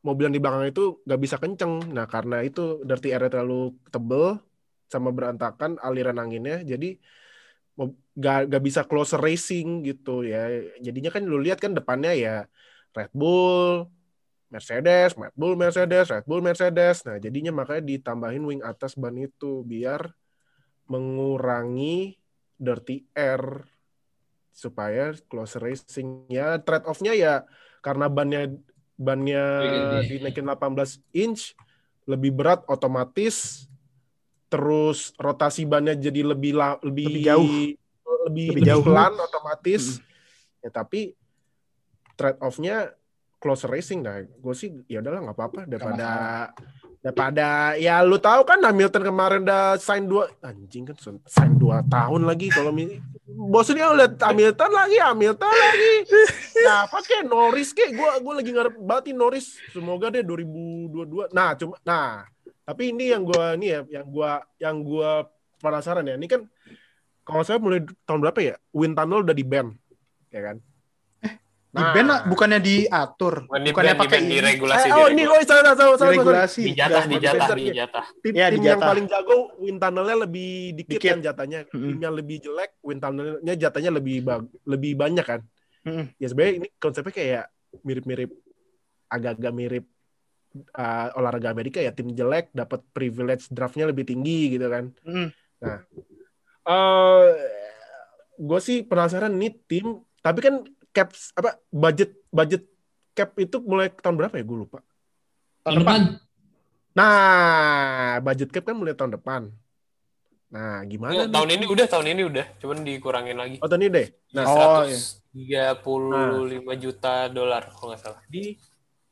[0.06, 1.72] mobil yang di belakang itu nggak bisa kenceng.
[1.96, 4.38] Nah, karena itu dirty air terlalu tebel,
[4.86, 6.94] sama berantakan aliran anginnya jadi
[7.78, 12.36] mob- gak, gak bisa close racing gitu ya jadinya kan lu lihat kan depannya ya
[12.96, 13.86] Red Bull
[14.48, 17.02] Mercedes, Red Bull Mercedes, Red Bull Mercedes.
[17.02, 20.06] Nah, jadinya makanya ditambahin wing atas ban itu biar
[20.86, 22.14] mengurangi
[22.56, 23.66] dirty air
[24.56, 27.44] supaya close racing ya trade off-nya ya
[27.84, 28.56] karena bannya
[28.96, 29.44] bannya
[30.08, 31.52] dinaikin 18 inch
[32.08, 33.68] lebih berat otomatis.
[34.46, 37.44] Terus rotasi bannya jadi lebih la- lebih, Lebih jauh.
[37.44, 37.66] lebih,
[38.24, 38.84] Lebih lebih jauh.
[38.86, 39.84] pelan otomatis.
[40.64, 41.12] Ya tapi
[42.16, 42.96] trade off-nya
[43.36, 45.60] close racing nah gue sih ya udahlah nggak apa-apa.
[45.68, 46.08] Daripada
[47.06, 52.26] daripada ya lu tahu kan Hamilton kemarin udah sign dua anjing kan sign dua tahun
[52.26, 52.74] lagi kalau
[53.46, 55.94] bosnya lihat Hamilton lagi Hamilton lagi.
[56.66, 58.74] Nah pakai Norris kayak gue gue lagi ngarep
[59.06, 59.54] nih Norris.
[59.70, 62.26] Semoga deh 2022 nah cuma nah
[62.66, 65.10] tapi ini yang gue ini ya yang gue yang gue
[65.62, 66.42] penasaran ya ini kan
[67.22, 68.58] kalau saya mulai tahun berapa ya?
[68.74, 69.70] Wind tunnel udah di ban
[70.34, 70.58] ya kan
[71.76, 74.32] Di ban lah, bukannya diatur, Bukan di bukannya ban, di pakai ban, ini.
[74.34, 76.16] diregulasi, Eh, oh ini oh salah salah salah, salah, sorry.
[76.16, 76.62] Diregulasi.
[76.64, 77.56] Dijatah, dijatah, ya.
[77.68, 78.04] dijatah.
[78.18, 81.10] tim, Iya, tim yang paling jago wind tunnelnya lebih dikit, Dikit.
[81.12, 81.84] kan jatahnya Mm-mm.
[81.86, 85.40] tim yang lebih jelek wind tunnelnya jatahnya lebih bag- lebih banyak kan
[85.84, 86.04] Mm-mm.
[86.16, 87.44] ya sebenarnya ini konsepnya kayak
[87.80, 88.30] mirip-mirip
[89.06, 89.84] agak-agak mirip
[90.72, 95.28] uh, olahraga Amerika ya tim jelek dapat privilege draftnya lebih tinggi gitu kan Mm.
[96.64, 97.28] eh
[98.36, 99.86] gue sih penasaran nih tim
[100.18, 100.60] tapi kan
[100.96, 102.64] cap apa budget budget
[103.12, 104.80] cap itu mulai tahun berapa ya gue lupa
[105.66, 106.00] Tahun depan.
[106.94, 109.50] Nah, budget cap kan mulai tahun depan.
[110.46, 111.26] Nah, gimana?
[111.26, 111.34] Nih?
[111.34, 113.58] tahun ini udah, tahun ini udah, cuman dikurangin lagi.
[113.58, 114.08] Oh, tahun ini deh.
[114.30, 114.86] Nah, Oh,
[115.34, 118.22] Tiga puluh lima juta dolar kalau nggak salah.
[118.30, 118.56] jadi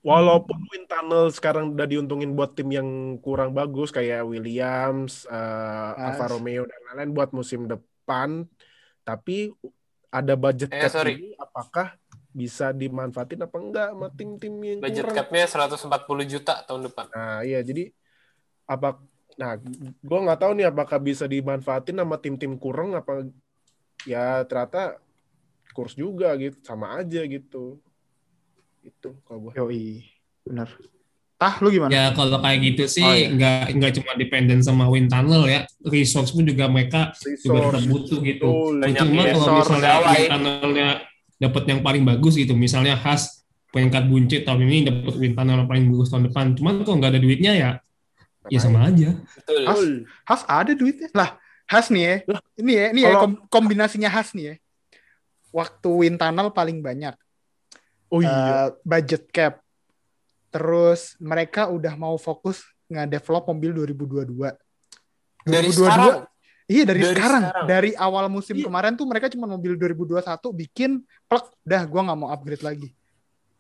[0.00, 6.00] walaupun wind tunnel sekarang udah diuntungin buat tim yang kurang bagus kayak Williams, Mas.
[6.00, 8.46] Alfa Romeo dan lain-lain buat musim depan,
[9.04, 9.52] tapi
[10.14, 11.18] ada budget Eh, cap sorry.
[11.18, 11.98] ini apakah
[12.30, 15.16] bisa dimanfaatin apa enggak sama tim-tim yang Budget kurang?
[15.18, 17.06] capnya 140 juta tahun depan.
[17.10, 17.90] Nah, iya jadi
[18.64, 19.02] apa
[19.34, 23.26] nah gue nggak tahu nih apakah bisa dimanfaatin sama tim-tim kurang apa
[24.06, 25.02] ya ternyata
[25.74, 27.82] kurs juga gitu sama aja gitu
[28.86, 30.06] itu kalau gue Yoi,
[30.46, 30.70] bener.
[31.44, 31.92] Ah, lu gimana?
[31.92, 33.28] Ya kalau kayak gitu sih Oh, iya.
[33.28, 37.12] nggak nggak cuma dependen sama wind tunnel ya, resource pun juga mereka
[37.44, 38.48] juga tetap butuh gitu.
[38.80, 40.88] Cuma kalau misalnya wind tunnelnya
[41.36, 45.68] dapat yang paling bagus gitu, misalnya khas peringkat buncit tahun ini dapat wind tunnel yang
[45.68, 46.44] paling bagus tahun depan.
[46.56, 47.70] Cuman kalau nggak ada duitnya ya,
[48.48, 49.12] ya sama aja.
[49.36, 49.62] Betul.
[49.68, 49.80] Has,
[50.24, 51.08] Has ada duitnya.
[51.12, 51.36] Lah,
[51.68, 52.14] Has nih ya.
[52.56, 54.54] Ini ya, ini ya kom- kombinasinya Has nih ya.
[55.50, 57.12] Waktu wind tunnel paling banyak.
[58.08, 59.63] oh iya Eh, budget cap.
[60.54, 64.54] Terus mereka udah mau fokus nge-develop mobil 2022.
[65.42, 66.30] Dari 2022 sekarang.
[66.64, 67.42] Iya dari, Dari sekarang.
[67.44, 67.66] sekarang.
[67.68, 68.64] dari awal musim Iya.
[68.64, 70.90] kemarin tuh mereka cuma mobil 2021 bikin
[71.26, 72.88] plek, dah gua nggak mau upgrade lagi.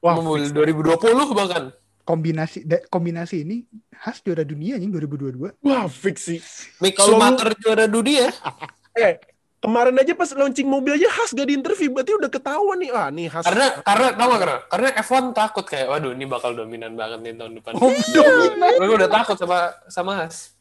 [0.00, 1.64] wah Mobil 2020 bahkan.
[2.04, 5.52] Kombinasi da- kombinasi ini khas juara dunia nih 2022.
[5.60, 6.40] wah fix sih
[6.78, 8.28] Mick Schumacher juara dunia.
[8.96, 9.16] eh
[9.64, 13.08] kemarin aja pas launching mobil aja khas gak di interview berarti udah ketahuan nih ah
[13.08, 14.56] nih khas Karena karena tau gak karena?
[14.66, 17.72] Karena F1 takut kayak waduh ini bakal dominan banget nih tahun depan.
[17.74, 18.72] Oh, dominan.
[18.78, 20.52] Gue udah takut sama sama Has.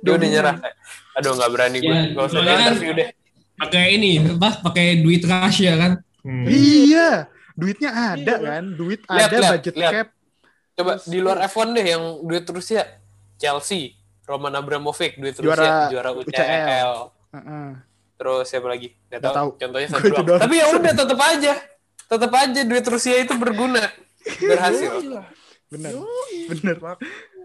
[0.00, 0.76] Dia udah nyerah kayak
[1.14, 1.88] aduh nggak berani gue.
[1.88, 3.08] Ya, Gak usah soalnya kan- interview deh.
[3.56, 4.50] Pakai ini, apa?
[4.62, 5.92] Pakai duit Russia kan?
[6.20, 6.44] Hmm.
[6.44, 8.36] Iya, duitnya ada Iya.
[8.42, 9.92] kan, duit Lihat, ada lihat, budget lihat.
[9.94, 10.08] cap.
[10.74, 12.82] Coba Terus- di luar F1 deh yang duit Rusia.
[13.36, 16.26] Chelsea, Roman Abramovich duit Juara Rusia, juara UCL.
[16.26, 16.92] UCL.
[17.32, 17.68] Heeh.
[18.16, 18.88] Terus siapa lagi?
[19.06, 19.36] Gak Nggak tahu.
[19.36, 19.48] tahu.
[19.60, 20.26] Contohnya satu doang.
[20.26, 20.40] doang.
[20.40, 21.52] Tapi ya udah tetap aja.
[22.06, 23.82] Tetap aja duit Rusia itu berguna.
[24.40, 24.92] Berhasil.
[25.66, 25.92] Bener,
[26.48, 26.76] bener.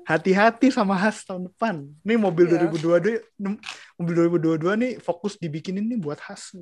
[0.02, 1.86] Hati-hati sama Has tahun depan.
[2.02, 2.66] Nih mobil Iya.
[2.70, 3.22] 2022,
[3.98, 6.54] mobil 2022 nih fokus dibikinin nih buat Has.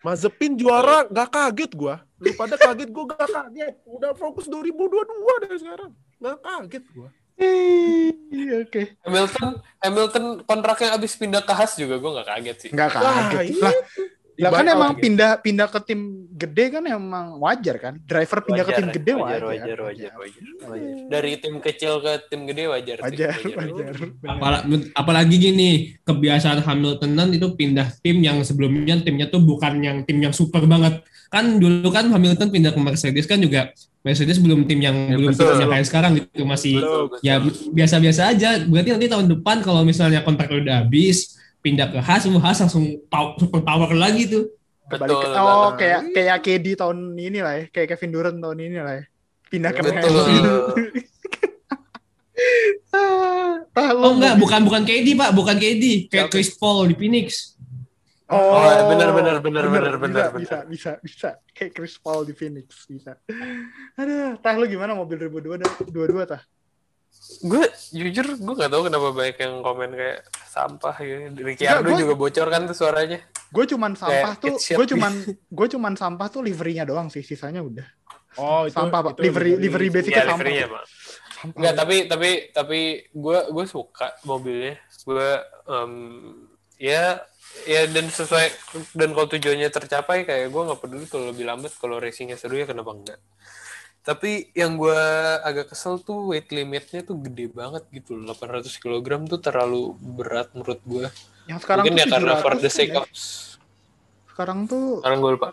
[0.00, 5.56] Mazepin juara gak kaget gua lu pada kaget gua gak kaget udah fokus 2022 dari
[5.60, 7.08] sekarang gak kaget gua
[7.40, 9.50] Iya, Oke, Hamilton,
[9.82, 12.68] Hamilton kontraknya abis pindah ke Haas juga gue nggak kaget sih.
[12.70, 13.56] nggak Wah, kaget.
[13.56, 13.62] iya.
[13.64, 13.74] Lah,
[14.40, 16.00] lah kan emang buyout, pindah pindah ke tim
[16.32, 17.94] gede kan emang wajar kan.
[18.00, 19.40] Driver pindah ke tim gede wajar.
[19.44, 20.94] wajar, wajar, wajar, wajar.
[21.06, 22.96] Dari tim kecil ke tim gede wajar.
[22.98, 23.92] sih, Wajar, wajar.
[24.24, 25.70] Apala- apalagi gini
[26.00, 31.00] kebiasaan Hamiltonan itu pindah tim yang sebelumnya timnya tuh bukan yang tim yang super banget
[31.28, 33.70] kan dulu kan Hamilton pindah ke Mercedes kan juga
[34.02, 35.46] Mercedes belum tim yang Ya, belum betul.
[35.46, 37.22] tim yang kayak sekarang gitu masih Betul, betul.
[37.22, 37.34] ya
[37.70, 42.40] biasa-biasa aja berarti nanti tahun depan kalau misalnya kontrak udah habis pindah ke Haas lu
[42.40, 44.48] Haas langsung pow- super power lagi tuh
[44.90, 45.22] Betul.
[45.22, 48.94] ke- oh, kayak kayak KD tahun ini lah ya, kayak Kevin Durant tahun ini lah
[48.98, 49.04] ya.
[49.46, 50.10] Pindah ke Betul.
[54.00, 56.28] Oh enggak bukan bukan KD pak bukan KD kayak?
[56.32, 57.54] Chris Paul di Phoenix
[58.30, 61.30] Oh, bener, bener, bener, bener, bener, bisa, bisa, bisa, bisa.
[61.50, 63.18] Kayak Chris Paul di Phoenix, bisa.
[63.98, 66.42] Aduh, tah lu gimana mobil 2022 dua-dua tah?
[67.40, 67.62] Gue
[67.94, 71.40] jujur gue gak tahu kenapa banyak yang komen kayak sampah gitu.
[71.40, 73.18] Ricciardo juga bocor kan tuh suaranya.
[73.50, 75.12] Gue cuman sampah Kayak tuh, gue cuman
[75.58, 77.86] gue cuman sampah tuh liverynya doang sih, sisanya udah.
[78.38, 79.12] Oh, itu Sampah, Pak.
[79.18, 80.14] itu Livery- livery basic.
[80.14, 80.82] Iya, sampah.
[81.40, 84.76] Enggak, tapi tapi tapi gue gue suka mobilnya.
[85.02, 85.92] Gue em,
[86.76, 87.18] ya
[87.66, 88.46] ya dan sesuai
[88.94, 92.68] dan kalau tujuannya tercapai kayak gue nggak peduli kalau lebih lambat kalau racingnya seru ya
[92.68, 93.18] kenapa enggak.
[94.00, 95.00] Tapi yang gue
[95.44, 98.32] agak kesel tuh weight limitnya tuh gede banget gitu loh.
[98.32, 101.06] 800 kg tuh terlalu berat menurut gue.
[101.46, 103.00] Yang sekarang Mungkin tuh ya karena for 700 the sake ya.
[103.00, 103.06] of
[104.32, 105.48] Sekarang tuh sekarang gue lupa.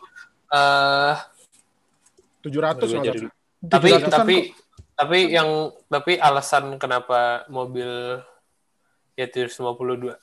[0.47, 1.15] Eh
[2.45, 3.29] 700 Gua kalau cari nggak dulu.
[3.67, 4.55] tapi 700-an tapi kok.
[4.95, 5.49] tapi yang
[5.91, 8.21] tapi alasan kenapa mobil
[9.17, 10.15] ya 752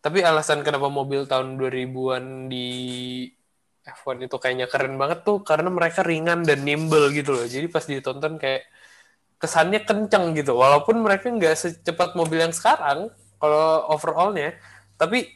[0.00, 2.68] tapi alasan kenapa mobil tahun 2000-an di
[3.88, 7.46] F1 itu kayaknya keren banget tuh karena mereka ringan dan nimble gitu loh.
[7.48, 8.68] Jadi pas ditonton kayak
[9.40, 10.52] kesannya kenceng gitu.
[10.58, 13.08] Walaupun mereka nggak secepat mobil yang sekarang
[13.40, 14.58] kalau overallnya
[15.00, 15.30] tapi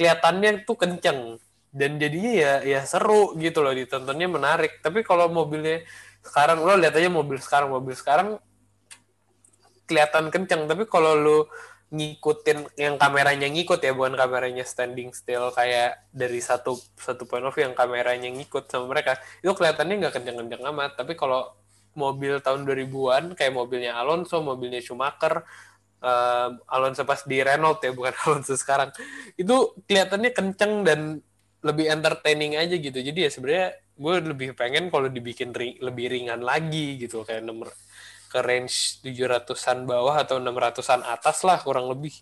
[0.00, 1.36] kelihatannya tuh kenceng.
[1.70, 4.80] Dan jadinya ya ya seru gitu loh ditontonnya menarik.
[4.82, 5.84] Tapi kalau mobilnya
[6.24, 7.70] sekarang lo lihat aja mobil sekarang.
[7.70, 8.40] Mobil sekarang
[9.86, 10.66] kelihatan kenceng.
[10.66, 11.38] Tapi kalau lo
[11.90, 17.50] ngikutin yang kameranya ngikut ya bukan kameranya standing still kayak dari satu satu point of
[17.50, 19.18] view yang kameranya ngikut sama mereka.
[19.42, 20.90] Itu kelihatannya nggak kenceng-kenceng amat.
[21.02, 21.50] Tapi kalau
[21.98, 25.42] mobil tahun 2000-an kayak mobilnya Alonso mobilnya Schumacher
[26.02, 28.94] eh, Alonso pas di Renault ya bukan Alonso sekarang.
[29.34, 31.00] Itu kelihatannya kenceng dan
[31.60, 32.98] lebih entertaining aja gitu.
[33.02, 33.68] Jadi ya sebenarnya
[34.00, 37.68] gue lebih pengen kalau dibikin ri- lebih ringan lagi gitu kayak nomor
[38.30, 42.14] ke range 700-an bawah atau 600-an atas lah kurang lebih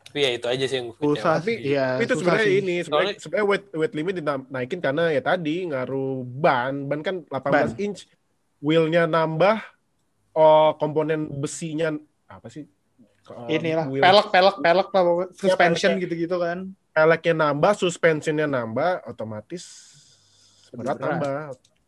[0.00, 1.86] tapi ya itu aja sih yang gue Susah sih, iya.
[1.92, 2.56] Tapi itu susah sebenarnya sih.
[2.58, 7.16] ini sebenarnya Soalnya- sebenarnya weight weight limit dinaikin karena ya tadi ngaruh ban ban kan
[7.24, 8.08] 18 inch
[8.58, 9.60] wheelnya nambah
[10.32, 11.92] oh komponen besinya
[12.26, 12.64] apa sih
[13.26, 15.28] Oh, Inilah wheel- pelek pelek pelek lah pokoknya.
[15.34, 16.04] suspension peleknya.
[16.06, 16.58] gitu-gitu kan.
[16.90, 19.64] peleknya nambah suspensionnya nambah otomatis
[20.70, 21.00] berat Berat.
[21.20, 21.32] nambah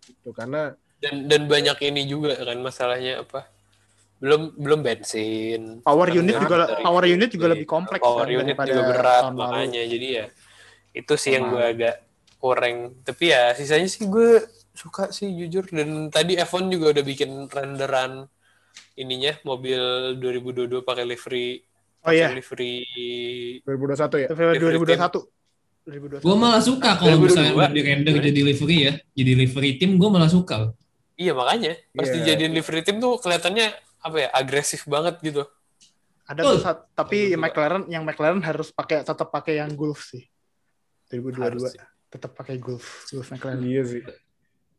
[0.06, 0.62] itu karena
[1.01, 3.48] dan dan banyak ini juga kan masalahnya apa
[4.20, 8.82] belum belum bensin Power unit juga power unit juga lebih kompleks power kan unit juga
[8.84, 9.36] berat lalu.
[9.40, 10.26] makanya jadi ya
[10.92, 11.96] itu sih yang gue agak
[12.36, 14.44] kurang tapi ya sisanya sih gue
[14.76, 18.28] suka sih jujur dan tadi F1 juga udah bikin renderan
[19.01, 19.80] ininya mobil
[20.20, 21.64] 2022 pakai livery
[22.01, 22.80] Oh iya, livery
[23.61, 25.20] 2021 ya Livery 2021.
[25.84, 26.24] 2021.
[26.24, 27.24] Gue malah suka kalau 2022.
[27.28, 30.72] misalnya udah di render jadi livery ya, jadi livery tim gue malah suka.
[31.20, 32.14] Iya makanya pas Iya.
[32.16, 33.66] dijadiin livery tim tuh kelihatannya
[34.00, 35.44] apa ya agresif banget gitu
[36.24, 37.42] Ada tuh sat- tapi juga.
[37.42, 40.24] McLaren yang McLaren harus pakai tetap pakai yang Gulf sih.
[41.08, 41.80] 2022 Harus sih.
[42.08, 43.60] tetap pakai Gulf, Gulf McLaren.
[43.60, 44.00] iya sih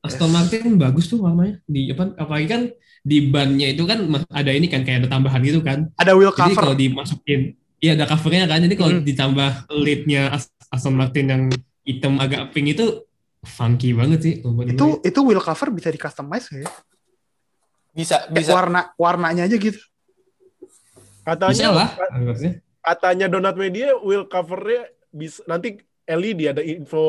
[0.02, 2.62] Aston Martin bagus tuh warnanya di apa apalagi kan
[3.02, 5.94] di bannya itu kan ada ini kan kayak ada tambahan gitu kan.
[5.94, 6.58] Ada wheel Jadi cover.
[6.60, 8.62] kalau dimasukin iya ada covernya kan.
[8.62, 9.06] Jadi kalau Hmm.
[9.06, 11.44] ditambah leadnya As- Aston Martin yang
[11.84, 13.06] hitam agak pink itu
[13.44, 14.34] funky banget sih.
[14.40, 14.48] itu
[14.88, 15.02] gue.
[15.02, 16.70] itu wheel cover bisa di customize ya?
[17.92, 19.76] bisa Kayak bisa warna warnanya aja gitu.
[19.76, 22.52] bisa katanya lah harusnya.
[22.80, 27.04] katanya Donat Media wheel covernya bisa nanti LED ada info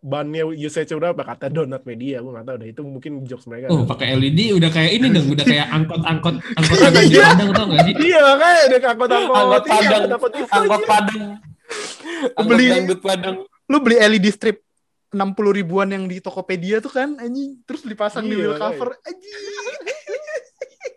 [0.00, 3.84] bannya usage berapa kata Donat Media gue nggak tahu deh itu mungkin jokes mereka Oh
[3.84, 7.24] pakai LED udah kayak ini dong, udah kayak angkot-angkot angkot Iya, angkot di iya.
[7.26, 7.94] Padang tau gak sih?
[8.00, 11.22] iya makanya ada angkot angkot angkot iya, padang angkot angkot padang
[12.32, 14.56] angkot Beli- padang Lu beli LED strip
[15.14, 18.66] 60 ribuan yang di Tokopedia tuh kan anjing terus dipasang di Iya, wheel makanya.
[18.68, 19.34] cover anjing.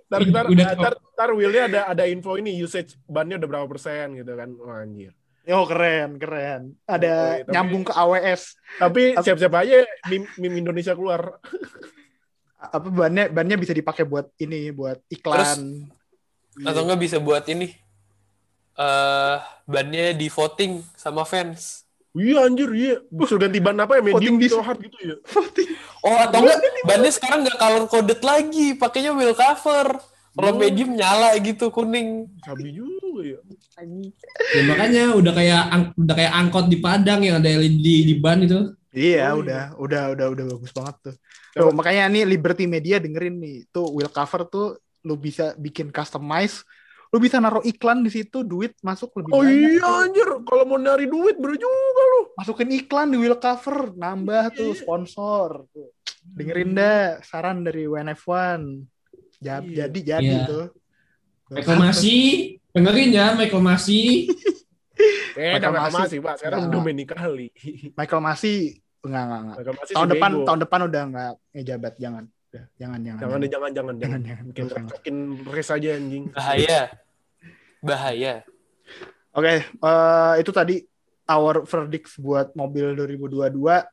[0.08, 4.16] Ntar, ntar, Udah ntar, ntar wheelnya ada ada info ini usage bannya udah berapa persen
[4.16, 5.12] gitu kan Wah, anjir
[5.48, 6.76] Oh keren, keren.
[6.84, 8.42] Ada Oh, tapi- nyambung ke AWS.
[8.78, 11.40] tapi siap-siap aja meme, meme Indonesia keluar
[12.58, 15.88] Apa bannya bannya bisa dipakai buat ini, buat iklan.
[16.60, 17.70] atau enggak bisa buat ini
[18.76, 22.96] eh bannya di voting sama fans iya anjir iya.
[23.08, 24.02] Bisa ganti ban apa ya?
[24.06, 25.16] Medium di- gitu hard gitu ya?
[26.02, 28.68] Oh atau enggak bannya sekarang nggak color coded lagi.
[28.74, 30.00] Pakainya wheel cover.
[30.38, 30.60] Kalau Oh.
[30.62, 32.30] medium nyala gitu kuning.
[32.46, 33.40] Sabi juga ya.
[34.54, 38.40] Ya makanya udah kayak ang- udah kayak angkot di Padang yang ada LED di ban
[38.40, 38.74] itu.
[38.94, 41.16] Iya, Oh, udah, udah, udah, udah bagus banget tuh.
[41.54, 44.68] Tuh, makanya nih Liberty Media dengerin nih, tuh wheel cover tuh
[45.06, 46.66] lu bisa bikin customize,
[47.08, 49.56] lu bisa naruh iklan di situ, duit masuk lebih oh banyak.
[49.56, 50.02] iya tuh.
[50.02, 54.72] anjir kalau mau nyari duit bener juga lu Masukin iklan di wheel cover, nambah tuh
[54.72, 54.80] Iya.
[54.80, 55.66] sponsor.
[55.68, 55.90] Tuh.
[56.24, 58.62] Dengerin dah saran dari WNF1.
[59.38, 59.88] Ja- Iya.
[59.88, 60.46] Jadi jadi Iya.
[60.46, 60.66] tuh.
[61.48, 62.16] Reklamasi,
[62.70, 64.00] dengerin ya reklamasi.
[65.34, 65.94] Eh, Michael Masi.
[65.96, 66.36] masih, Pak.
[66.36, 66.74] Sekarang Enggak.
[66.74, 67.48] Domenicali.
[67.94, 68.58] Michael masih
[69.00, 69.58] enggak enggak enggak.
[69.88, 70.44] Tahun depan bego.
[70.44, 72.24] tahun depan udah enggak ngejabat jangan.
[72.52, 73.20] Jangan jangan.
[73.20, 73.96] Jangan jangan, jangan, jangan.
[73.98, 74.46] jangan jangan.
[74.56, 74.84] Jangan.
[74.88, 75.18] recokin
[75.52, 76.24] race aja anjing.
[76.32, 76.82] Bahaya.
[77.84, 78.34] Bahaya.
[79.38, 80.76] Oke, eh, itu tadi
[81.28, 83.86] our verdicts buat mobil 2022.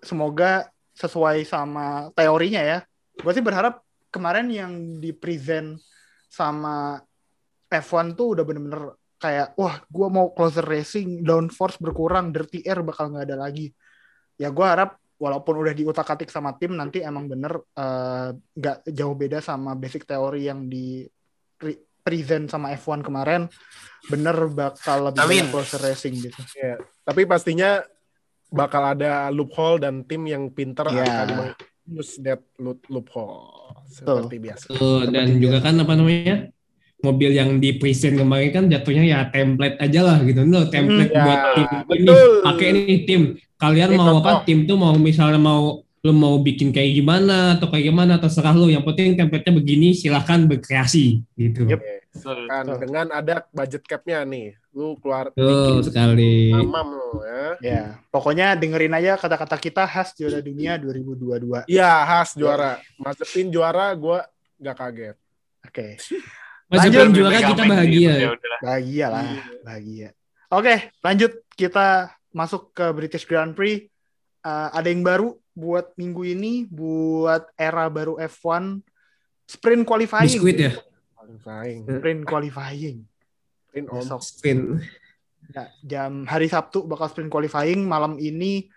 [0.00, 2.78] Semoga sesuai sama teorinya ya.
[3.20, 5.78] Gue sih berharap kemarin yang di present
[6.26, 6.98] sama
[7.70, 13.12] F1 tuh udah bener-bener kayak wah gue mau closer racing downforce berkurang dirty air bakal
[13.12, 13.68] nggak ada lagi
[14.40, 19.12] ya gue harap walaupun udah diutak atik sama tim nanti emang bener eh, nggak jauh
[19.12, 21.04] beda sama basic teori yang di
[21.54, 23.44] pre- present sama F1 kemarin
[24.08, 25.44] bener bakal lebih Amin.
[25.44, 27.84] banyak closer racing gitu Ya, tapi pastinya
[28.48, 31.04] bakal ada loophole dan tim yang pinter Iya.
[31.04, 31.28] akan
[31.86, 34.72] menguse that loop- loophole seperti biasa.
[34.72, 36.48] Tuh, dan juga kan apa namanya
[37.00, 41.22] mobil yang di present kemarin kan jatuhnya ya template aja lah gitu loh template Hmm,
[41.22, 42.32] buat ya, tim ini betul.
[42.42, 43.22] pakai ini tim
[43.60, 44.24] kalian mau contoh.
[44.24, 45.62] apa tim tuh mau misalnya mau
[46.00, 50.40] lu mau bikin kayak gimana atau kayak gimana terserah lu yang penting template-nya begini silahkan
[50.42, 51.80] berkreasi gitu Yep.
[52.10, 52.78] Kan Betul.
[52.82, 57.46] dengan ada budget cap-nya nih, lu keluar tuh bikin sekali mamam lu ya.
[57.62, 62.82] ya pokoknya dengerin aja kata-kata kita khas juara dunia 2022 Iya, khas juara.
[62.96, 64.26] Mazepin juara, gua
[64.58, 65.16] nggak kaget.
[65.62, 65.86] oke
[66.68, 67.06] Lanjut.
[67.12, 69.24] juara kita bahagia Ya bahagia lah
[69.62, 70.08] bahagia
[70.48, 73.90] oke lanjut kita masuk ke British Grand Prix
[74.40, 78.80] Eh, ada yang baru buat minggu ini buat era baru F1
[79.44, 80.32] sprint qualifying.
[80.32, 80.72] Biskuit ya?
[81.12, 81.84] Qualifying.
[81.84, 82.98] sprint qualifying.
[83.76, 84.00] In on.
[84.00, 84.24] besok.
[84.24, 84.80] Sprint.
[85.52, 88.72] Ya, jam hari Sabtu bakal sprint qualifying malam ini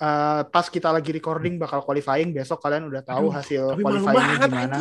[0.00, 4.78] eh, pas kita lagi recording bakal qualifying besok kalian udah tahu Aduh, hasil qualifyingnya gimana.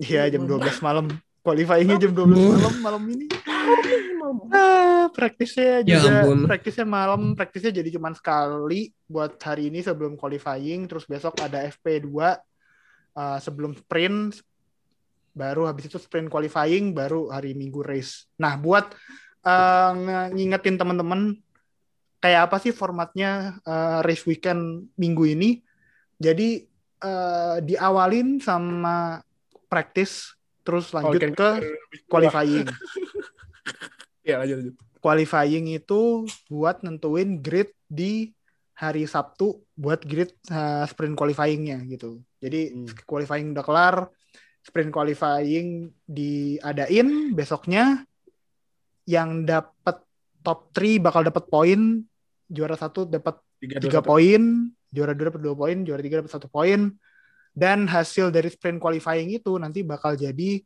[0.00, 1.06] iya jam Malu 12 malam.
[1.44, 3.28] Qualifyingnya jam 12 malam malam ini
[4.50, 6.38] Ah, praktisnya Ya juga ampun.
[6.46, 12.10] praktisnya malam praktisnya jadi cuma sekali buat hari ini sebelum qualifying terus besok ada FP2
[12.10, 14.42] uh, sebelum sprint
[15.30, 18.26] baru habis itu sprint qualifying baru hari Minggu race.
[18.36, 18.90] Nah, buat
[19.46, 21.38] uh, nge- ngingetin teman-teman
[22.20, 25.50] kayak apa sih formatnya uh, race weekend minggu ini.
[26.20, 26.66] Jadi
[27.00, 29.22] uh, diawalin sama
[29.70, 31.48] practice terus lanjut Oke, ke
[32.10, 32.68] qualifying.
[34.30, 34.76] Iya, lanjut, lanjut.
[35.00, 38.30] qualifying itu buat nentuin grid di
[38.76, 42.20] hari Sabtu buat grid uh, sprint qualifyingnya gitu.
[42.40, 42.88] Jadi Hmm.
[43.04, 43.96] qualifying udah kelar,
[44.60, 48.04] sprint qualifying diadain besoknya
[49.08, 50.04] yang dapat
[50.40, 51.80] top 3 bakal dapat poin,
[52.48, 56.48] juara satu dapat Tiga, tiga poin, juara dua dapat dua poin, juara tiga dapat satu
[56.48, 56.96] poin,
[57.52, 60.64] dan hasil dari sprint qualifying itu nanti bakal jadi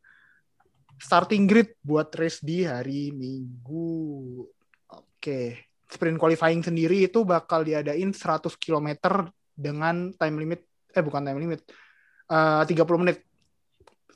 [0.98, 4.42] starting grid buat race di hari Minggu.
[4.90, 8.88] Oke, sprint qualifying sendiri itu bakal diadain 100 km
[9.54, 11.60] dengan time limit, eh bukan time limit,
[12.28, 13.22] eh 30 menit.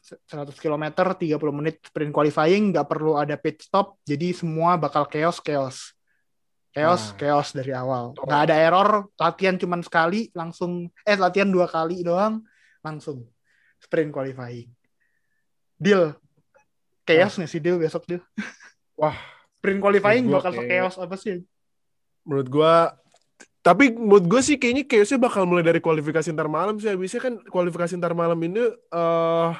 [0.08, 0.84] 100 km,
[1.20, 5.92] 30 menit sprint qualifying, nggak perlu ada pit stop, jadi semua bakal chaos, chaos.
[6.72, 7.16] Chaos, Nah.
[7.16, 8.16] chaos dari awal.
[8.16, 12.40] Nggak ada error, latihan cuman sekali, langsung, eh latihan dua kali doang,
[12.80, 13.28] langsung
[13.80, 14.68] sprint qualifying.
[15.76, 16.16] Deal.
[17.09, 18.20] Chaos nggak sih deal besok deal?
[18.94, 19.16] Wah.
[19.56, 21.42] Sprint qualifying bakal kayak- chaos apa sih?
[22.22, 22.92] menurut gua
[23.59, 27.40] tapi menurut gue sih kayaknya chaosnya bakal mulai dari kualifikasi ntar malam sih habisnya kan
[27.42, 29.50] kualifikasi ntar malam ini eh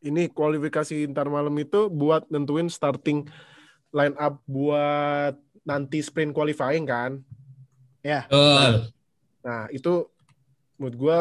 [0.00, 3.28] ini kualifikasi ntar malam itu buat nentuin starting
[3.92, 7.20] line up buat nanti sprint qualifying kan
[8.00, 8.88] Betul.
[9.44, 10.08] nah itu
[10.80, 11.18] menurut gua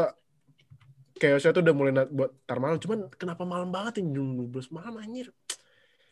[1.18, 4.94] chaosnya tuh udah mulai buat ntar malam cuman kenapa malam banget ini jam 12 malam
[4.96, 5.28] anjir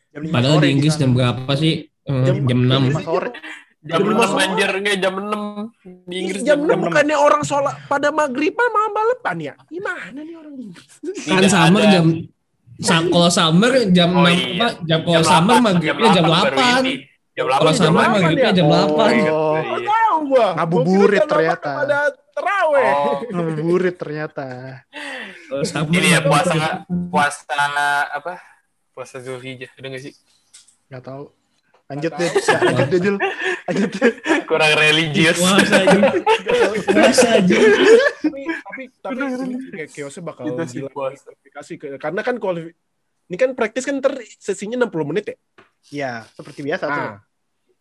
[0.09, 1.73] Jam Padahal di Inggris jam berapa sih?
[2.01, 2.87] Eh, Jam- Jam, 6.
[2.87, 3.29] lima sore.
[3.81, 4.43] Jam Jam lima 6 sore.
[4.45, 5.43] anjir enggak jam 6
[6.05, 6.85] di Inggris jam jam 6 6.
[6.85, 10.87] bukannya orang sholat pada maghriban malam balapan ya gimana nih orang Inggris
[11.21, 11.91] Kan summer ada.
[11.91, 12.05] jam
[12.77, 14.47] sa- kalau summer jam Oh, 6 iya.
[14.55, 14.67] apa?
[14.81, 16.81] Jam kalau Jam summer 8, maghribnya jam baru 8.
[16.81, 16.93] ini.
[17.35, 18.55] Jam 8 Kalau jam summer 8 maghribnya ya?
[18.55, 18.71] jam Oh.
[18.71, 19.11] 8.
[19.11, 19.31] Iya.
[19.35, 20.47] Oh, tahu gua.
[20.55, 21.71] Ngabuburit ternyata.
[21.75, 21.99] 8 Pada
[22.35, 22.91] teraweh.
[22.91, 24.45] Oh, Ngeburit ternyata.
[25.63, 27.07] Summer ini ya puasa maghrib.
[27.07, 27.55] puasa
[28.11, 28.33] apa?
[28.91, 30.13] Puasa Zulhijjah, ada nggak sih?
[30.91, 31.23] Nggak tahu.
[31.85, 33.15] Lanjut Nggak deh, lanjut deh Jul.
[33.69, 34.11] Lanjut deh.
[34.49, 35.37] Kurang religius.
[35.37, 35.97] Puasa aja.
[36.81, 37.55] Puasa aja.
[38.65, 41.29] tapi tapi tapi kayak chaosnya bakal gila puasa.
[41.29, 42.73] kualifikasi karena kan kualifi
[43.25, 45.37] ini kan praktis kan ntar sesinya 60 menit ya.
[45.93, 47.05] Ya, seperti biasa tuh.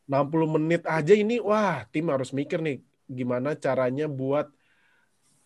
[0.08, 4.48] Nah, 60 menit aja ini wah tim harus mikir nih gimana caranya buat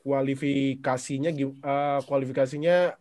[0.03, 2.97] kualifikasinya eh, kualifikasinya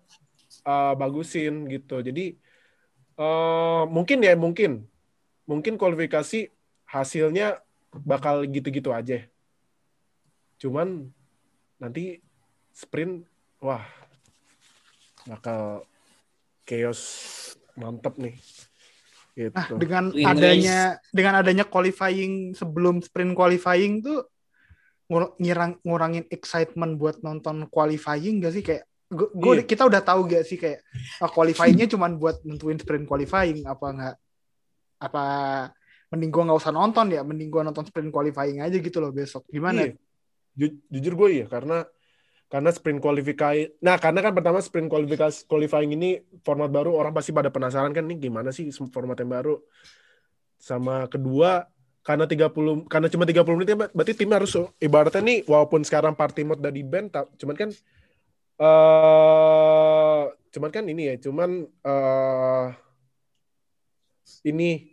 [0.65, 2.01] eh, bagusin gitu.
[2.01, 2.35] Jadi
[3.17, 4.85] eh, mungkin ya mungkin
[5.47, 6.51] mungkin kualifikasi
[6.87, 7.63] hasilnya
[8.03, 9.23] bakal gitu-gitu aja.
[10.59, 11.07] Cuman
[11.77, 12.19] nanti
[12.73, 13.23] sprint
[13.61, 13.85] wah
[15.27, 15.85] bakal
[16.67, 17.01] chaos
[17.77, 18.35] mantep nih.
[19.37, 19.53] Gitu.
[19.53, 24.25] Nah, dengan adanya dengan adanya qualifying sebelum sprint qualifying tuh
[25.07, 29.63] ngur- ngirang, ngurangin excitement buat nonton qualifying gak sih kayak gua- Iya.
[29.63, 30.83] kita udah tahu gak sih kayak
[31.19, 34.15] oh, qualifyingnya cuman buat nentuin sprint qualifying apa nggak
[34.99, 35.23] apa
[36.09, 39.47] mending gua nggak usah nonton ya mending gua nonton sprint qualifying aja gitu loh besok
[39.47, 39.95] gimana Iya.
[40.57, 41.85] Ju- jujur gue iya karena
[42.49, 47.29] karena sprint qualifying nah karena kan pertama sprint qualifikasi qualifying ini format baru orang pasti
[47.29, 49.61] pada penasaran kan nih gimana sih format yang baru
[50.57, 51.69] sama kedua
[52.07, 56.47] karena 30 karena cuma 30 menit ya berarti tim harus ibaratnya nih walaupun sekarang party
[56.47, 57.69] mode udah di ban ta- cuman kan
[58.57, 62.65] eh cuman kan ini ya cuman eh
[64.47, 64.87] ini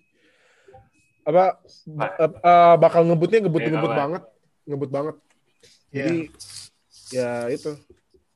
[1.24, 3.98] apa eh, bakal ngebutnya ngebut Iya, ngebut lah.
[3.98, 4.22] banget
[4.66, 5.16] ngebut banget
[5.88, 5.96] Iya.
[5.96, 6.16] jadi
[7.14, 7.70] ya itu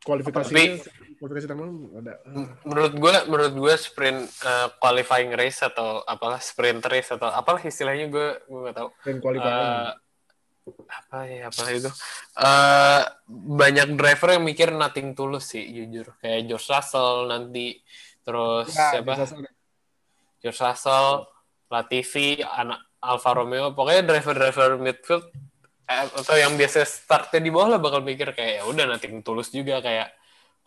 [0.08, 0.80] kualifikasinya
[1.18, 2.14] kualifikasi taman ada.
[2.62, 8.06] menurut gue menurut gue sprint uh, qualifying race atau apalah sprint race atau apalah istilahnya
[8.08, 8.88] gue gue nggak tahu.
[9.04, 9.58] Dan qualifying.
[9.58, 9.90] Eh,
[10.88, 11.90] apa ya apa itu?
[12.38, 16.14] Eh, banyak driver yang mikir nothing tulus sih jujur.
[16.22, 17.66] Kayak George Russell nanti
[18.22, 19.12] terus Ya, siapa?
[20.38, 21.26] George Russell
[21.68, 25.24] Latifi anak Alfa Romeo pokoknya driver-driver midfield
[25.88, 29.80] atau yang biasa startnya di bawah lah bakal mikir kayak ya udah nothing tulus juga.
[29.80, 30.12] Kayak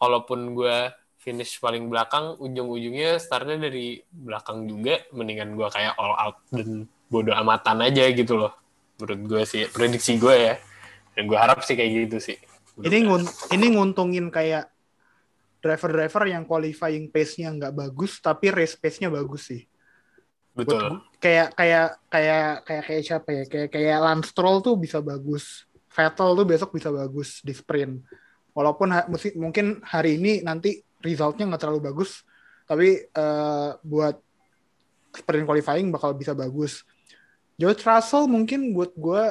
[0.02, 0.90] kalaupun gue
[1.22, 7.30] finish paling belakang ujung-ujungnya startnya dari belakang juga mendingan gue kayak all out dan bodo
[7.38, 8.54] amatan aja gitu loh.
[8.98, 10.56] Menurut gue sih prediksi gue ya.
[11.14, 12.38] Dan gue harap sih kayak gitu sih.
[12.82, 14.72] Ini ngun ini nguntungin kayak
[15.62, 19.62] driver-driver yang qualifying pace-nya nggak bagus tapi race pace-nya bagus sih
[20.56, 21.02] betul.
[21.22, 23.44] Kayak kayak kayak kayak kayak siapa ya?
[23.48, 25.66] Kayak kayak Lance Stroll tuh bisa bagus.
[25.92, 28.04] Vettel tuh besok bisa bagus di sprint.
[28.52, 29.08] Walaupun ha-
[29.40, 32.24] mungkin hari ini nanti resultnya nggak terlalu bagus
[32.72, 34.16] tapi eh, buat
[35.12, 36.88] sprint qualifying bakal bisa bagus.
[37.60, 39.24] George Russell mungkin buat gue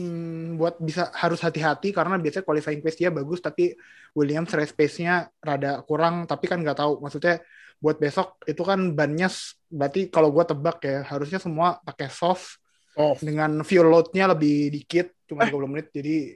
[0.00, 3.76] hmm, buat bisa harus hati-hati karena biasanya qualifying pace dia bagus tapi
[4.16, 7.04] Williams race pace-nya rada kurang tapi kan nggak tahu.
[7.04, 7.44] Maksudnya
[7.80, 9.28] buat besok itu kan bannya
[9.68, 12.58] berarti kalau gue tebak ya harusnya semua pakai soft.
[12.98, 16.34] Oh dengan fuel load-nya lebih dikit cuma 30 menit jadi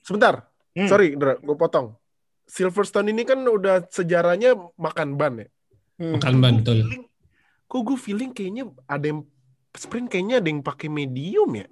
[0.00, 0.46] sebentar.
[0.70, 0.86] Hmm.
[0.86, 1.98] sorry gue potong.
[2.46, 5.48] Silverstone ini kan udah sejarahnya makan ban ya?
[5.98, 6.18] Hmm.
[6.18, 6.86] Makan ban betul.
[7.70, 9.22] kok gue feeling kayaknya ada yang
[9.78, 11.70] sprint kayaknya ada yang pakai medium ya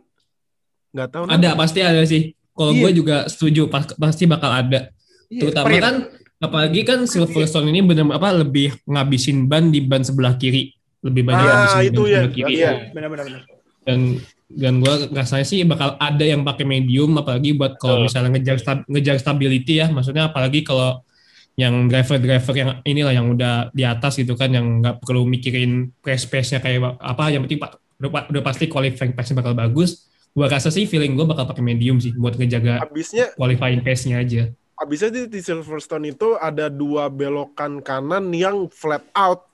[0.91, 2.23] nggak tahu Ada pasti ada sih.
[2.51, 2.81] Kalau Iya.
[2.81, 4.91] gue juga setuju pas- pasti bakal ada.
[5.29, 5.41] Iya.
[5.41, 5.83] Terutama sprint.
[5.83, 5.95] kan
[6.39, 10.75] apalagi kan Silverstone ini benar apa lebih ngabisin ban di ban sebelah kiri.
[10.99, 12.17] Lebih banyak Ah, ngabisin itu ban ya.
[12.19, 12.53] sebelah kiri.
[12.55, 12.71] Iya.
[12.91, 13.43] benar-benar benar.
[13.85, 14.01] Dan
[14.49, 18.05] dan gue rasanya sih bakal ada yang pakai medium apalagi buat kalau Betul.
[18.07, 21.05] misalnya ngejar stab- ngejar stability ya maksudnya apalagi kalau
[21.53, 26.25] yang driver-driver yang inilah yang udah di atas gitu kan yang nggak perlu mikirin press
[26.25, 30.07] pace-nya kayak apa yang penting pak udah, udah pasti qualifying pace-nya bakal bagus
[30.39, 34.55] gua rasa sih feeling gue bakal pakai medium sih buat ngejaga habisnya qualifying pace-nya aja.
[34.79, 39.51] Habisnya di, di Silverstone itu ada dua belokan kanan yang flat out.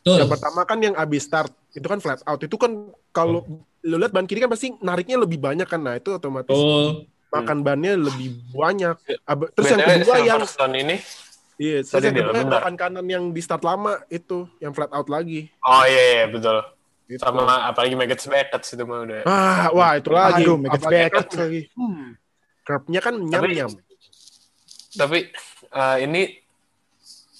[0.00, 0.20] Betul.
[0.20, 2.40] yang pertama kan yang abis start itu kan flat out.
[2.40, 3.44] Itu kan kalau
[3.84, 5.84] lu lihat ban kiri kan pasti nariknya lebih banyak kan.
[5.84, 7.04] Nah itu otomatis Betul.
[7.28, 8.96] makan bannya lebih banyak.
[9.28, 10.96] Ab- terus yang kedua yang Silverstone ini?
[11.60, 15.52] Iya terus Sorry, yang kedua kanan yang di start lama itu yang flat out lagi.
[15.60, 16.73] Oh iya iya betul
[17.04, 17.20] Gitu.
[17.20, 21.62] sama apalagi Maggots Beckett itu mah udah ah wah itu lagi Aduh, better curve- lagi.
[21.76, 22.04] hmm,
[22.64, 23.70] curve-nya kan nyam nyam
[24.94, 25.18] tapi
[25.68, 26.22] eh, ini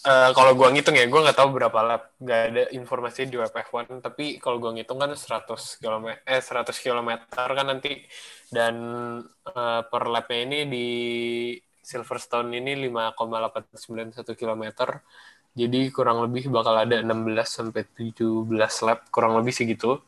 [0.05, 3.49] eh, kalau gua ngitung ya, gua nggak tahu berapa lap, nggak ada informasi di web
[3.49, 4.05] F1.
[4.05, 8.05] Tapi kalau gua ngitung kan 100 km, eh 100 km kan nanti
[8.53, 8.75] dan
[9.49, 10.87] eh, per lapnya ini di
[11.79, 14.65] Silverstone ini 5,891 km.
[15.55, 17.15] Jadi kurang lebih bakal ada 16
[17.47, 18.51] sampai 17
[18.83, 20.03] lap, kurang lebih segitu.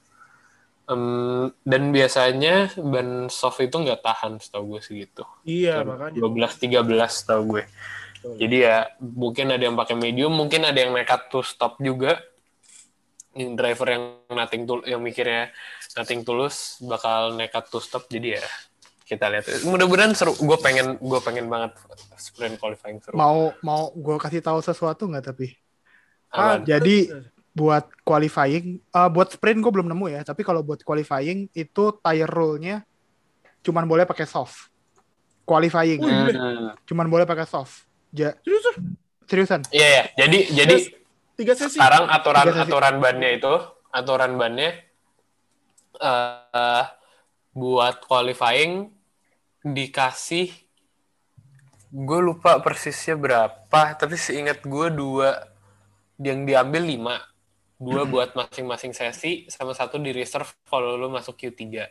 [0.86, 5.26] Em, dan biasanya ban soft itu nggak tahan setahu gue segitu.
[5.42, 7.64] iya makanya 12 13 tahu gue.
[8.26, 12.18] Jadi ya mungkin ada yang pakai medium, mungkin ada yang nekat to stop juga.
[13.36, 15.54] Ini driver yang nothing tul yang mikirnya
[15.94, 18.10] nothing tulus bakal nekat to stop.
[18.10, 18.44] Jadi ya
[19.06, 19.46] kita lihat.
[19.62, 20.34] Mudah-mudahan seru.
[20.34, 21.78] Gue pengen gue pengen banget
[22.18, 23.14] sprint qualifying seru.
[23.14, 25.54] Mau mau gue kasih tahu sesuatu nggak tapi
[26.26, 26.66] Apaan?
[26.66, 27.22] jadi
[27.56, 30.20] buat qualifying, eh, buat sprint gue belum nemu ya.
[30.26, 32.82] Tapi kalau buat qualifying itu tire rule-nya
[33.62, 34.68] cuman boleh pakai soft.
[35.46, 36.74] Qualifying Oh, iya.
[36.84, 37.86] Cuman boleh pakai soft.
[38.10, 38.76] Ja, Serius ah?
[39.24, 39.60] seriusan?
[39.70, 40.02] Iya ya.
[40.18, 40.76] Jadi jadi
[41.36, 42.64] tiga sesi sekarang aturan Tiga sesi.
[42.66, 43.54] aturan bannya itu
[43.88, 44.70] aturan bannya
[45.96, 46.84] eh
[47.52, 48.92] buat qualifying
[49.66, 50.54] dikasih
[51.90, 55.42] gue lupa persisnya berapa tapi seingat gue dua
[56.22, 57.16] yang diambil lima.
[57.76, 61.84] Dua buat masing-masing sesi sama satu di reserve kalau lu masuk Q3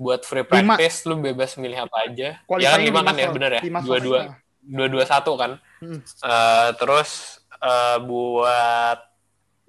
[0.00, 0.80] buat free Lima.
[0.80, 2.40] practice lu bebas milih apa aja.
[2.56, 3.60] Ya kan lima kan lima ya bener ya?
[3.60, 4.00] Lima slot.
[4.00, 4.20] dua-dua
[4.64, 5.60] dua-dua satu kan?
[5.84, 6.00] Hmm.
[6.00, 8.98] Eh, terus eh, buat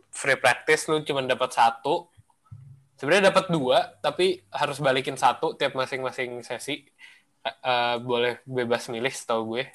[0.07, 2.07] free practice lu cuma dapat satu
[3.01, 6.85] sebenarnya dapat dua tapi harus balikin satu tiap masing-masing sesi.
[7.41, 9.65] Eh, boleh bebas milih setahu gue.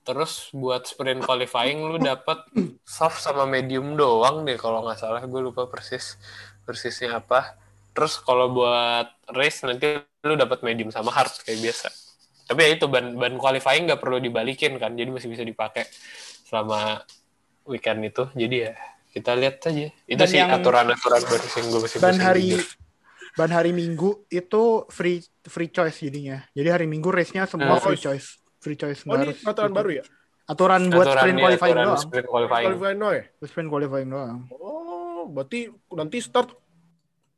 [0.00, 2.40] Terus buat sprint qualifying lu dapat
[2.88, 5.20] soft sama medium doang deh kalau nggak salah.
[5.28, 6.16] Gue lupa persis
[6.64, 7.60] persisnya apa.
[7.92, 11.92] Terus kalau buat race nanti lu dapat medium sama hard kayak biasa.
[12.48, 15.84] Tapi ya itu ban ban qualifying nggak perlu dibalikin kan jadi masih bisa dipakai
[16.48, 17.04] selama
[17.68, 18.24] weekend itu.
[18.32, 22.18] Jadi ya kita lihat aja itu Dan sih yang- aturan-aturan baru yang gue masih ban
[22.20, 22.46] hari
[23.32, 26.44] ban hari Minggu itu free free choice jadinya.
[26.52, 27.80] Jadi hari Minggu race-nya semua Oh.
[27.80, 28.36] free choice.
[28.60, 29.76] Free choice Oh, ini aturan itu.
[29.76, 30.04] baru ya?
[30.46, 32.00] Aturan buat Aturan sprint ya, qualifying aturan doang.
[32.00, 33.24] sprint qualifying Qualifying no ya?
[33.42, 34.38] Sprint qualifying doang.
[34.52, 35.60] Oh, berarti
[35.90, 36.48] nanti start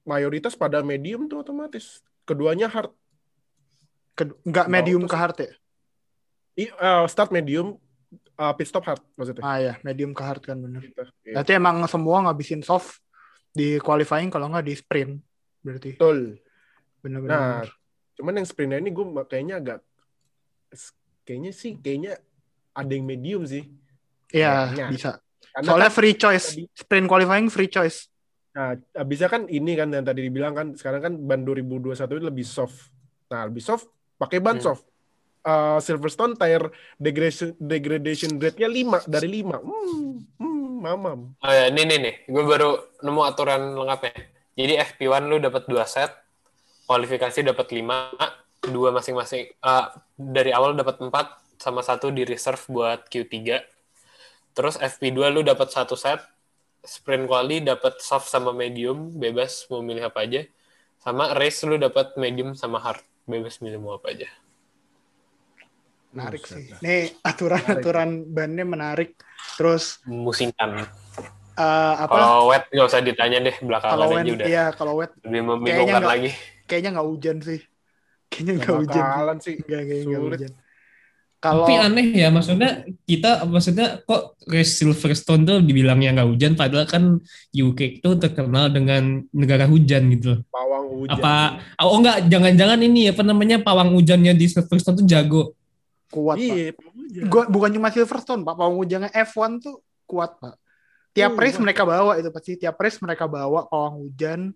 [0.03, 2.03] mayoritas pada medium tuh otomatis.
[2.25, 2.91] Keduanya hard.
[4.13, 5.51] Ke- nggak medium tuh ke hard ya?
[6.59, 7.79] I- eh, start medium,
[8.39, 9.43] uh, pit stop hard maksudnya.
[9.43, 10.81] Ah ya, medium ke hard kan bener.
[10.81, 11.03] Gitu.
[11.27, 11.35] Iya.
[11.37, 13.03] Berarti emang semua ngabisin soft
[13.51, 15.19] di qualifying kalau nggak di sprint.
[15.61, 16.39] Berarti Betul.
[16.99, 17.35] bener-bener.
[17.35, 17.63] Nah,
[18.15, 19.79] cuman yang sprintnya ini gue kayaknya agak
[21.23, 22.17] kayaknya sih kayaknya
[22.73, 23.67] ada yang medium sih.
[24.31, 24.87] Iya, kayaknya.
[24.91, 25.11] bisa.
[25.49, 26.47] Karena Soalnya kan, free choice.
[26.55, 28.07] tadi- Sprint qualifying free choice.
[28.49, 28.75] nah,
[29.07, 32.91] bisa kan ini kan yang tadi dibilang kan sekarang kan ban 2021 itu lebih soft.
[33.31, 33.87] Nah, lebih soft
[34.19, 34.65] pakai ban Hmm.
[34.67, 34.83] soft.
[35.39, 39.63] Uh, Silverstone tire degradation degradation rate-nya 5 dari 5.
[39.63, 41.19] Hmm, hmm, mamam.
[41.41, 44.13] Oh ya, ini nih nih, gue baru nemu aturan lengkapnya.
[44.59, 46.11] Jadi FP1 lu dapat dua set,
[46.91, 49.55] kualifikasi dapat 5, dua masing-masing.
[49.55, 49.87] eh,
[50.19, 53.63] dari awal dapat 4 sama satu di reserve buat Q3.
[54.55, 56.19] Terus FP2 lu dapat satu set,
[56.83, 60.43] sprint quali dapat soft sama medium, bebas mau milih apa aja.
[60.99, 64.27] Sama race lu dapat medium sama hard, bebas milih mau apa aja.
[66.09, 66.65] Menarik Buset sih.
[66.81, 69.15] Nih aturan-aturan bannya menarik.
[69.55, 70.89] Terus Musingkan.
[71.55, 72.11] eh, apa?
[72.11, 74.47] Kalau wet nggak usah ditanya deh, belakangan Kalau aja wet, udah.
[74.47, 76.31] iya kalau wet Lebih membingungkan nggak- lagi.
[76.65, 77.61] kayaknya nggak hujan sih.
[78.29, 79.03] Kayaknya Gak nggak hujan.
[79.05, 79.55] bakalan sih.
[79.59, 80.39] Nggak, kayaknya nggak Sulit.
[80.39, 80.53] hujan.
[81.39, 82.71] Kalau Tapi aneh ya, maksudnya
[83.07, 89.23] kita, maksudnya kok race Silverstone tuh dibilangnya nggak hujan, padahal kan UK itu terkenal dengan
[89.31, 90.41] negara hujan gitu loh.
[90.51, 91.15] Pawang hujan.
[91.15, 91.35] Apa,
[91.79, 95.43] oh enggak, jangan-jangan ini apa namanya pawang hujannya di Silverstone tuh jago.
[96.09, 96.45] Kuat pak.
[96.45, 97.25] Iya, hujan.
[97.29, 100.57] Gua bukan cuma Silverstone pak, pawang hujannya F1 tuh kuat pak.
[101.13, 104.53] Tiap Hmm, race mereka bawa itu pasti tiap race mereka bawa pawang hujan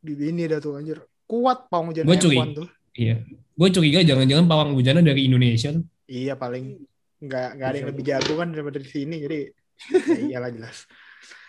[0.00, 1.00] di ini dah tuh anjir.
[1.24, 2.38] Kuat pawang hujan Gua F1 curi.
[2.52, 2.68] tuh.
[2.94, 3.16] Iya.
[3.54, 5.70] Gue curiga jangan-jangan pawang hujannya dari Indonesia.
[6.04, 6.78] Iya paling
[7.24, 9.38] nggak nggak ada yang lebih jago kan daripada di sini jadi
[10.14, 10.84] ya iyalah jelas.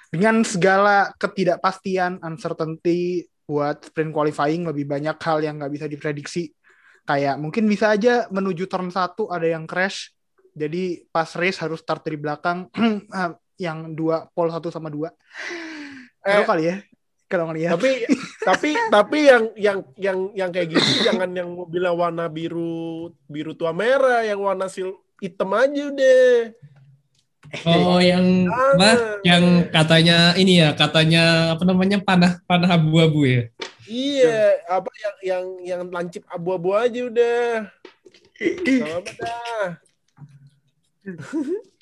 [0.10, 6.50] Dengan segala ketidakpastian, uncertainty buat sprint qualifying lebih banyak hal yang nggak bisa diprediksi.
[7.06, 10.12] Kayak mungkin bisa aja menuju turn 1 ada yang crash.
[10.56, 12.70] Jadi pas race harus start dari belakang
[13.66, 15.14] yang dua pole satu sama dua.
[16.26, 16.76] Eh, kali ya
[17.26, 17.76] kalau ngeliat.
[17.76, 17.92] tapi
[18.46, 23.74] tapi tapi yang yang yang yang kayak gitu jangan yang mobilnya warna biru biru tua
[23.74, 26.54] merah yang warna sil hitam aja deh
[27.64, 29.22] Oh, yang apa?
[29.24, 33.48] Yang katanya ini ya, katanya apa namanya panah panah abu-abu ya.
[33.90, 37.70] Iya apa yang yang yang lancip abu-abu aja udah
[38.66, 39.70] sama dah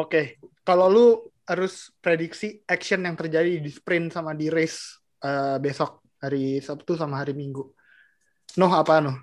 [0.00, 1.06] Oke, kalau lu
[1.44, 7.18] harus prediksi action yang terjadi di sprint sama di race eh, besok hari Sabtu sama
[7.18, 7.66] hari Minggu.
[8.54, 9.18] Noh apa noh?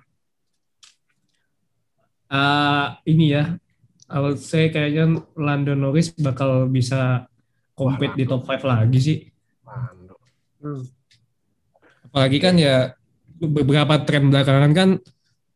[2.28, 3.56] Ah, ini ya,
[4.04, 7.24] kalau saya kayaknya Lando Norris bakal bisa
[7.72, 9.18] compete di top 5 lagi sih.
[9.64, 10.20] Mando.
[12.10, 12.92] Apalagi kan ya
[13.38, 14.88] beberapa tren belakangan kan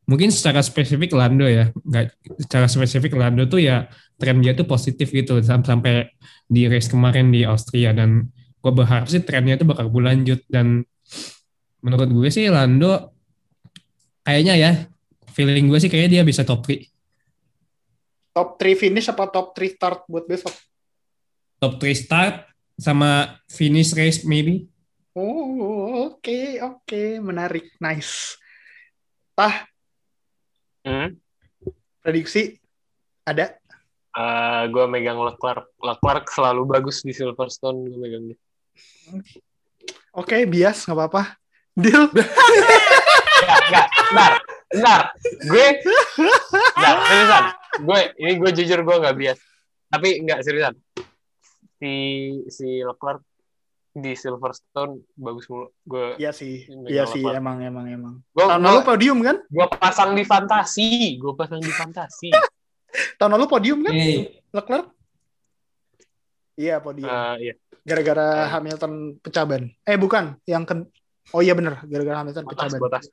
[0.07, 2.05] mungkin secara spesifik Lando ya, nggak
[2.47, 3.87] secara spesifik Lando tuh ya
[4.21, 6.11] tren dia tuh positif gitu sam- sampai
[6.47, 7.91] di race kemarin di Austria.
[7.97, 8.29] Dan
[8.63, 10.45] gue berharap sih trennya itu bakal berlanjut.
[10.47, 10.85] Dan
[11.83, 13.11] menurut gue sih Lando
[14.23, 14.73] kayaknya ya
[15.35, 16.87] feeling gue sih kayaknya dia bisa top 3
[18.33, 20.55] Top 3 finish apa top 3 start buat besok?
[21.59, 22.35] top 3 start
[22.75, 24.67] sama finish race maybe.
[25.15, 28.37] Oh, oke, oke, menarik, nice.
[29.33, 29.67] Tah,
[30.83, 31.15] Hmm?
[32.03, 32.59] prediksi
[33.23, 33.55] ada?
[34.67, 35.71] gue megang Leclerc.
[35.79, 38.37] Leclerc selalu bagus di Silverstone gue megangnya.
[40.13, 41.23] Oke, bias nggak apa-apa.
[41.73, 42.11] Deal.
[42.13, 43.89] Enggak, enggak.
[44.13, 44.33] Bentar,
[44.69, 45.01] bentar.
[45.49, 45.67] Gue,
[46.77, 47.45] enggak, seriusan.
[47.81, 49.39] Gue, ini gue jujur gue nggak bias.
[49.89, 50.75] Tapi enggak, seriusan.
[51.81, 51.93] Si,
[52.53, 53.23] si Leclerc
[53.93, 55.69] di Silverstone bagus mulu.
[55.83, 58.15] Gue, Iya sih, iya sih, emang emang emang.
[58.27, 59.37] gue, Tahun lalu podium kan?
[59.45, 61.17] gue pasang di fantasi.
[61.17, 62.33] Gue pasang di fantasi.
[63.17, 63.93] Tahun lalu podium kan?
[63.93, 64.89] Eh, Leclerc?
[66.55, 67.09] Iya podium.
[67.09, 67.55] Eh, iya.
[67.83, 68.49] Gara-gara eh.
[68.49, 69.63] Hamilton pecah ban.
[69.83, 70.75] Eh bukan, yang ke
[71.31, 72.81] Oh iya bener, gara-gara Hamilton pecah Botas, ban.
[72.83, 73.05] botas.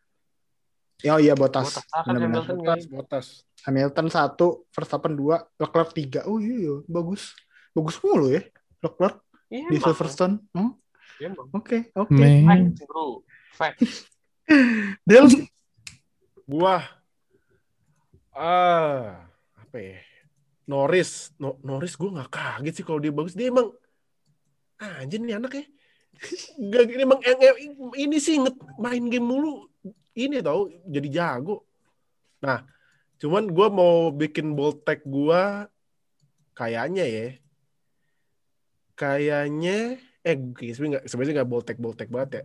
[1.06, 1.68] Oh iya botas.
[1.72, 1.86] Botas.
[1.94, 2.14] Ah, kan.
[2.18, 3.26] Hamilton Botas, nggak- botas.
[3.64, 6.22] Hamilton satu, Verstappen dua, Leclerc tiga.
[6.26, 6.76] Oh iya, iya.
[6.88, 7.36] bagus.
[7.72, 8.42] Bagus mulu ya,
[8.82, 9.86] Leclerc Iya, di emang.
[9.86, 10.36] Silverstone.
[10.54, 10.72] Hmm,
[11.18, 11.48] Iya, emang.
[11.52, 12.14] Oke, oke.
[12.16, 12.72] men.
[12.72, 13.06] Facts, bro.
[13.52, 13.92] Facts.
[15.10, 15.26] Deal.
[16.46, 16.82] Gua
[18.34, 19.26] ah
[19.58, 20.00] apa ya?
[20.70, 23.34] Norris, no, Norris gue nggak kaget sih kalau dia bagus.
[23.34, 23.74] Dia emang
[24.78, 25.66] anjir nih anak ya.
[26.62, 29.66] Gak, ini emang em- em- ini sih inget main game mulu.
[30.14, 31.66] Ini tau jadi jago.
[32.46, 32.64] Nah,
[33.18, 35.66] cuman gua mau bikin bold tag gua
[36.54, 37.28] kayaknya ya.
[39.00, 40.36] Kayaknya eh
[40.76, 42.44] sebenarnya nggak sebenarnya nggak bold tag banget ya.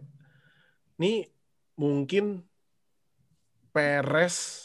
[1.02, 1.26] Nih
[1.74, 2.46] mungkin
[3.74, 4.62] Perez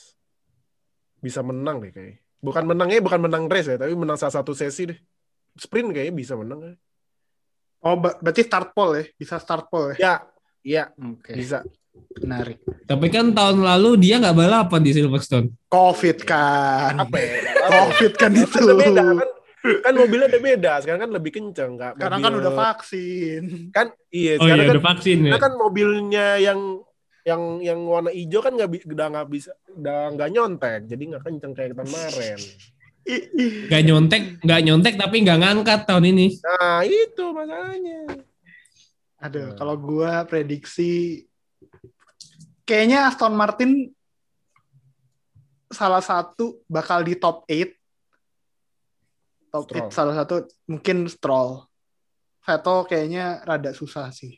[1.17, 2.21] bisa menang deh kayak.
[2.39, 4.99] Bukan menangnya bukan menang race ya, tapi menang salah satu sesi deh.
[5.57, 6.61] Sprint kayaknya bisa menang.
[6.61, 6.73] ya.
[7.81, 9.03] Oh, berarti start pole ya?
[9.17, 9.97] Bisa start pole ya?
[9.97, 10.13] Ya,
[10.61, 11.65] iya Oke, bisa.
[12.21, 12.61] menarik.
[12.85, 15.51] Tapi kan tahun lalu dia nggak balapan di Silverstone.
[15.67, 16.95] Covid kan.
[16.95, 17.33] Apa ya?
[17.65, 18.61] Covid kan itu.
[18.77, 19.38] Beda kan?
[19.59, 20.73] Kan mobilnya udah beda.
[20.79, 21.93] Sekarang kan lebih kenceng nggak?
[21.99, 23.43] Sekarang kan udah vaksin.
[23.75, 24.39] Kan iya.
[24.39, 25.31] Oh Sekarang iya, kan, udah vaksin ya.
[25.35, 26.59] kan mobilnya yang
[27.27, 31.51] yang yang warna hijau kan nggak udah nggak bisa udah nggak nyontek jadi nggak kenceng
[31.53, 32.39] kayak tahun kemarin
[33.09, 33.51] Ih, ih.
[33.71, 36.27] Gak nyontek, gak nyontek tapi nggak ngangkat tahun ini.
[36.41, 38.01] nah itu masalahnya
[39.19, 39.57] Aduh, Hmm.
[39.57, 41.23] kalau gua prediksi
[42.63, 43.91] kayaknya Aston Martin
[45.69, 47.78] salah satu bakal di top 8.
[49.49, 49.89] Top Stroll.
[49.89, 50.35] 8 salah satu
[50.65, 51.65] mungkin Stroll.
[52.39, 54.37] Vettel kayaknya rada susah sih.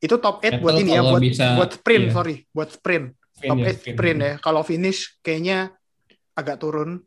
[0.00, 2.12] Itu top 8 buat Vettel ini ya, buat bisa- buat sprint, iya.
[2.12, 3.06] sorry, buat sprint.
[3.34, 4.32] Top 8 sprint ya.
[4.38, 5.74] Kalau finish kayaknya
[6.34, 7.02] agak turun.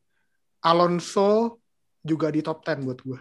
[0.58, 1.62] Alonso
[2.02, 3.20] juga di top 10 buat gue.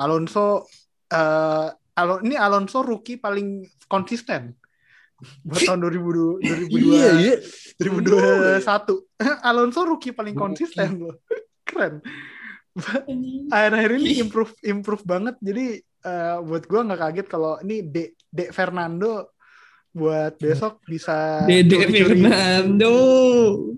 [0.00, 0.64] Alonso
[1.10, 1.68] eh
[2.00, 4.56] Alo- ini Alonso rookie paling konsisten
[5.44, 7.36] buat tahun 2002 iya
[7.76, 8.64] 2000 2021.
[9.50, 11.20] Alonso rookie paling konsisten loh.
[11.70, 11.94] Keren.
[13.54, 15.38] Akhir-akhir ini improve improve banget.
[15.38, 19.30] Jadi eh, buat gue nggak kaget kalau ini De, De Fernando
[19.90, 22.94] buat besok bisa Dede Fernando.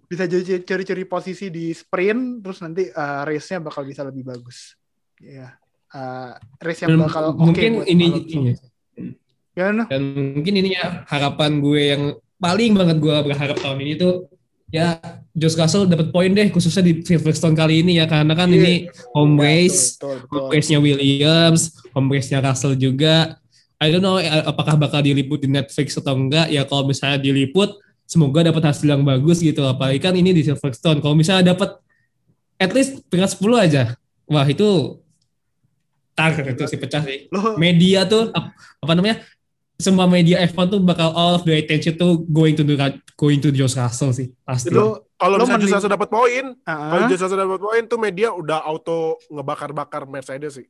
[0.05, 0.28] bisa
[0.61, 4.76] curi-curi posisi di sprint terus nanti uh, race-nya bakal bisa lebih bagus.
[5.16, 5.57] Ya.
[5.93, 8.53] Uh, race yang bakal mungkin buat ini, ini
[9.53, 9.84] Gimana?
[9.93, 12.03] dan mungkin ini ya harapan gue yang
[12.40, 14.32] paling banget gue berharap tahun ini tuh
[14.72, 14.96] ya
[15.32, 18.56] Josh Russell dapat poin deh khususnya di Silverstone kali ini ya karena kan Iya.
[18.56, 18.72] ini
[19.12, 21.62] home Ya, race betul, betul, home race-nya Williams
[21.92, 23.36] home race-nya Russell juga.
[23.76, 26.48] I don't know eh, apakah bakal diliput di Netflix atau enggak.
[26.48, 31.00] Ya kalau misalnya diliput semoga dapat hasil yang bagus gitu apalagi kan ini di Silverstone
[31.00, 31.76] kalau misalnya dapat
[32.56, 33.82] at least peringkat 10 aja.
[34.24, 34.96] Wah itu
[36.12, 37.28] tar itu sih pecah sih.
[37.56, 39.20] Media tuh ap- apa namanya
[39.83, 42.74] semua media F1 tuh bakal all of the attention tuh going to the,
[43.12, 44.70] going to Josh Russell sih pasti.
[44.70, 48.28] lo kalau Lo misalnya mending- Jusasa dapat poin kalau uh, Jusasa dapat poin tuh media
[48.30, 50.66] udah auto ngebakar-bakar Mercedes sih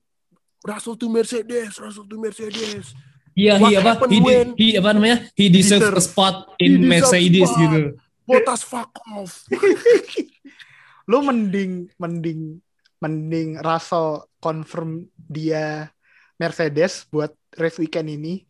[0.63, 2.97] Russell tuh Mercedes Russell tuh Mercedes
[3.33, 3.97] Iya, he apa?
[4.05, 4.49] He, di- when?
[4.55, 5.25] he apa namanya?
[5.33, 7.61] He deserves deserve- a spot in Mercedes spot.
[7.63, 7.81] gitu.
[8.23, 9.49] Botas fuck off
[11.11, 12.61] lo mending mending
[12.99, 15.91] mending Russell confirm dia
[16.37, 18.45] Mercedes buat race weekend ini.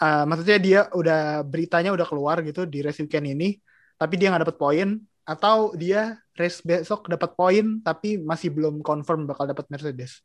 [0.00, 3.60] Uh, maksudnya dia udah beritanya udah keluar gitu di race weekend ini,
[4.00, 4.88] tapi dia nggak dapat poin
[5.28, 10.24] atau dia race besok dapat poin tapi masih belum confirm bakal dapat Mercedes.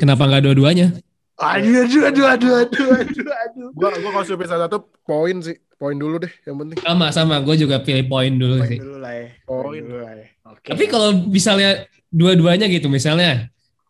[0.00, 0.96] Kenapa nggak dua-duanya?
[1.38, 3.68] Aduh, aduh, aduh, aduh, aduh, aduh, aduh.
[3.76, 7.38] gua gua kalau suruh pilih satu poin sih poin dulu deh yang penting Sama sama,
[7.38, 8.78] gue juga pilih poin dulu Poin sih.
[8.82, 9.28] dulu lah ya.
[9.46, 9.82] Poin.
[9.86, 10.26] dulu lah ya.
[10.50, 10.68] Oke.
[10.74, 13.46] Tapi kalau misalnya dua-duanya gitu, misalnya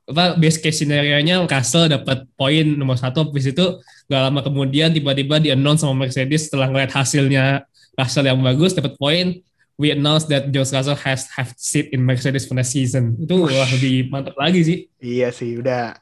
[0.09, 3.77] apa best case scenario-nya Russell dapat poin nomor satu, habis itu
[4.09, 8.97] gak lama kemudian tiba-tiba di announce sama Mercedes setelah ngeliat hasilnya Russell yang bagus dapat
[8.97, 9.37] poin,
[9.77, 13.21] we announce that George Russell has have seat in Mercedes for next season.
[13.21, 14.79] Itu wah lebih mantap lagi sih.
[14.99, 15.93] Iya sih, udah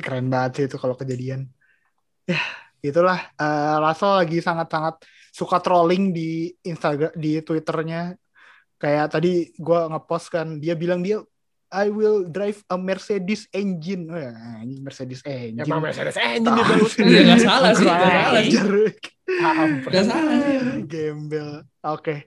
[0.00, 1.46] keren banget sih itu kalau kejadian.
[2.24, 2.40] Ya,
[2.80, 3.28] itulah.
[3.36, 8.16] Eh, Russell lagi sangat-sangat suka trolling di Instagram, di Twitternya.
[8.80, 11.20] Kayak tadi gue ngepost kan, dia bilang dia
[11.70, 14.10] I will drive a Mercedes engine.
[14.10, 15.62] Wah, ini Mercedes engine.
[15.62, 16.92] Emang Mercedes engine Tahu dia bagus.
[16.98, 18.58] Ya, nggak salah sih, Kurang salah sih.
[19.86, 20.58] Gak salah sih.
[20.90, 21.50] Gembel.
[21.86, 22.26] Oke.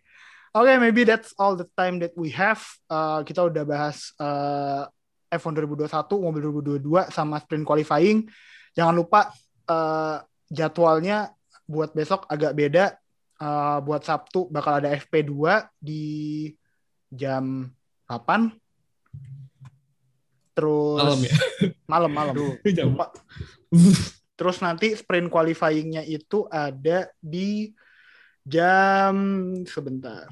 [0.54, 2.64] Oke, maybe that's all the time that we have.
[2.88, 4.88] Uh, kita udah bahas uh,
[5.28, 5.90] F1 2021,
[6.24, 6.42] mobil
[6.80, 8.30] 2022 sama sprint qualifying.
[8.78, 9.34] Jangan lupa
[9.68, 11.36] uh, jadwalnya
[11.68, 12.96] buat besok agak beda.
[13.44, 16.48] Uh, buat Sabtu bakal ada FP2 di
[17.12, 17.68] jam
[18.08, 18.63] 8.
[20.54, 21.36] Terus Malam ya.
[21.92, 22.34] malam malam.
[22.38, 23.10] Lupa.
[24.34, 27.74] Terus nanti sprint qualifying-nya itu ada di
[28.46, 29.14] jam
[29.66, 30.30] sebentar.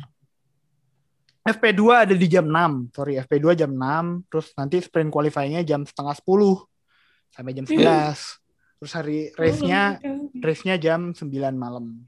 [1.42, 2.94] FP2 ada di jam 6.
[2.94, 4.30] Sorry, FP2 jam 6.
[4.30, 8.42] Terus nanti sprint qualifying-nya jam setengah 10 sampai jam 11.
[8.82, 9.98] Terus hari race-nya
[10.38, 11.26] race-nya jam 9
[11.58, 12.06] malam.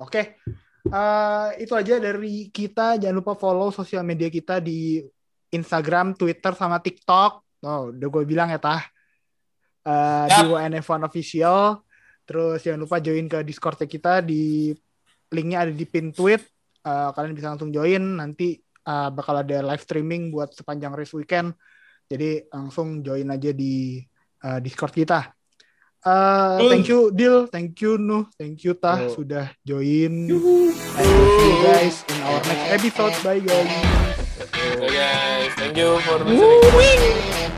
[0.00, 0.40] Oke.
[0.80, 2.96] Eh, itu aja dari kita.
[2.96, 5.04] Jangan lupa follow sosial media kita di
[5.50, 7.62] Instagram, Twitter, sama TikTok.
[7.66, 8.82] Oh, udah gue bilang ya, Tah.
[9.84, 10.50] Eh, di Yap.
[10.50, 11.82] WNF1 Official.
[12.24, 14.70] Terus jangan lupa join ke Discord kita di
[15.34, 16.40] linknya ada di pin tweet.
[16.86, 18.22] Eh, kalian bisa langsung join.
[18.22, 21.52] Nanti eh, bakal ada live streaming buat sepanjang race weekend.
[22.10, 23.98] Jadi langsung join aja di
[24.46, 25.30] eh, Discord kita.
[26.00, 30.32] Eh, thank you Dil, thank you Nuh, thank you Tah sudah join.
[30.32, 33.14] And see you guys in our next episode.
[33.20, 34.19] Bye guys.
[34.62, 37.49] Okay, guys, thank you for listening.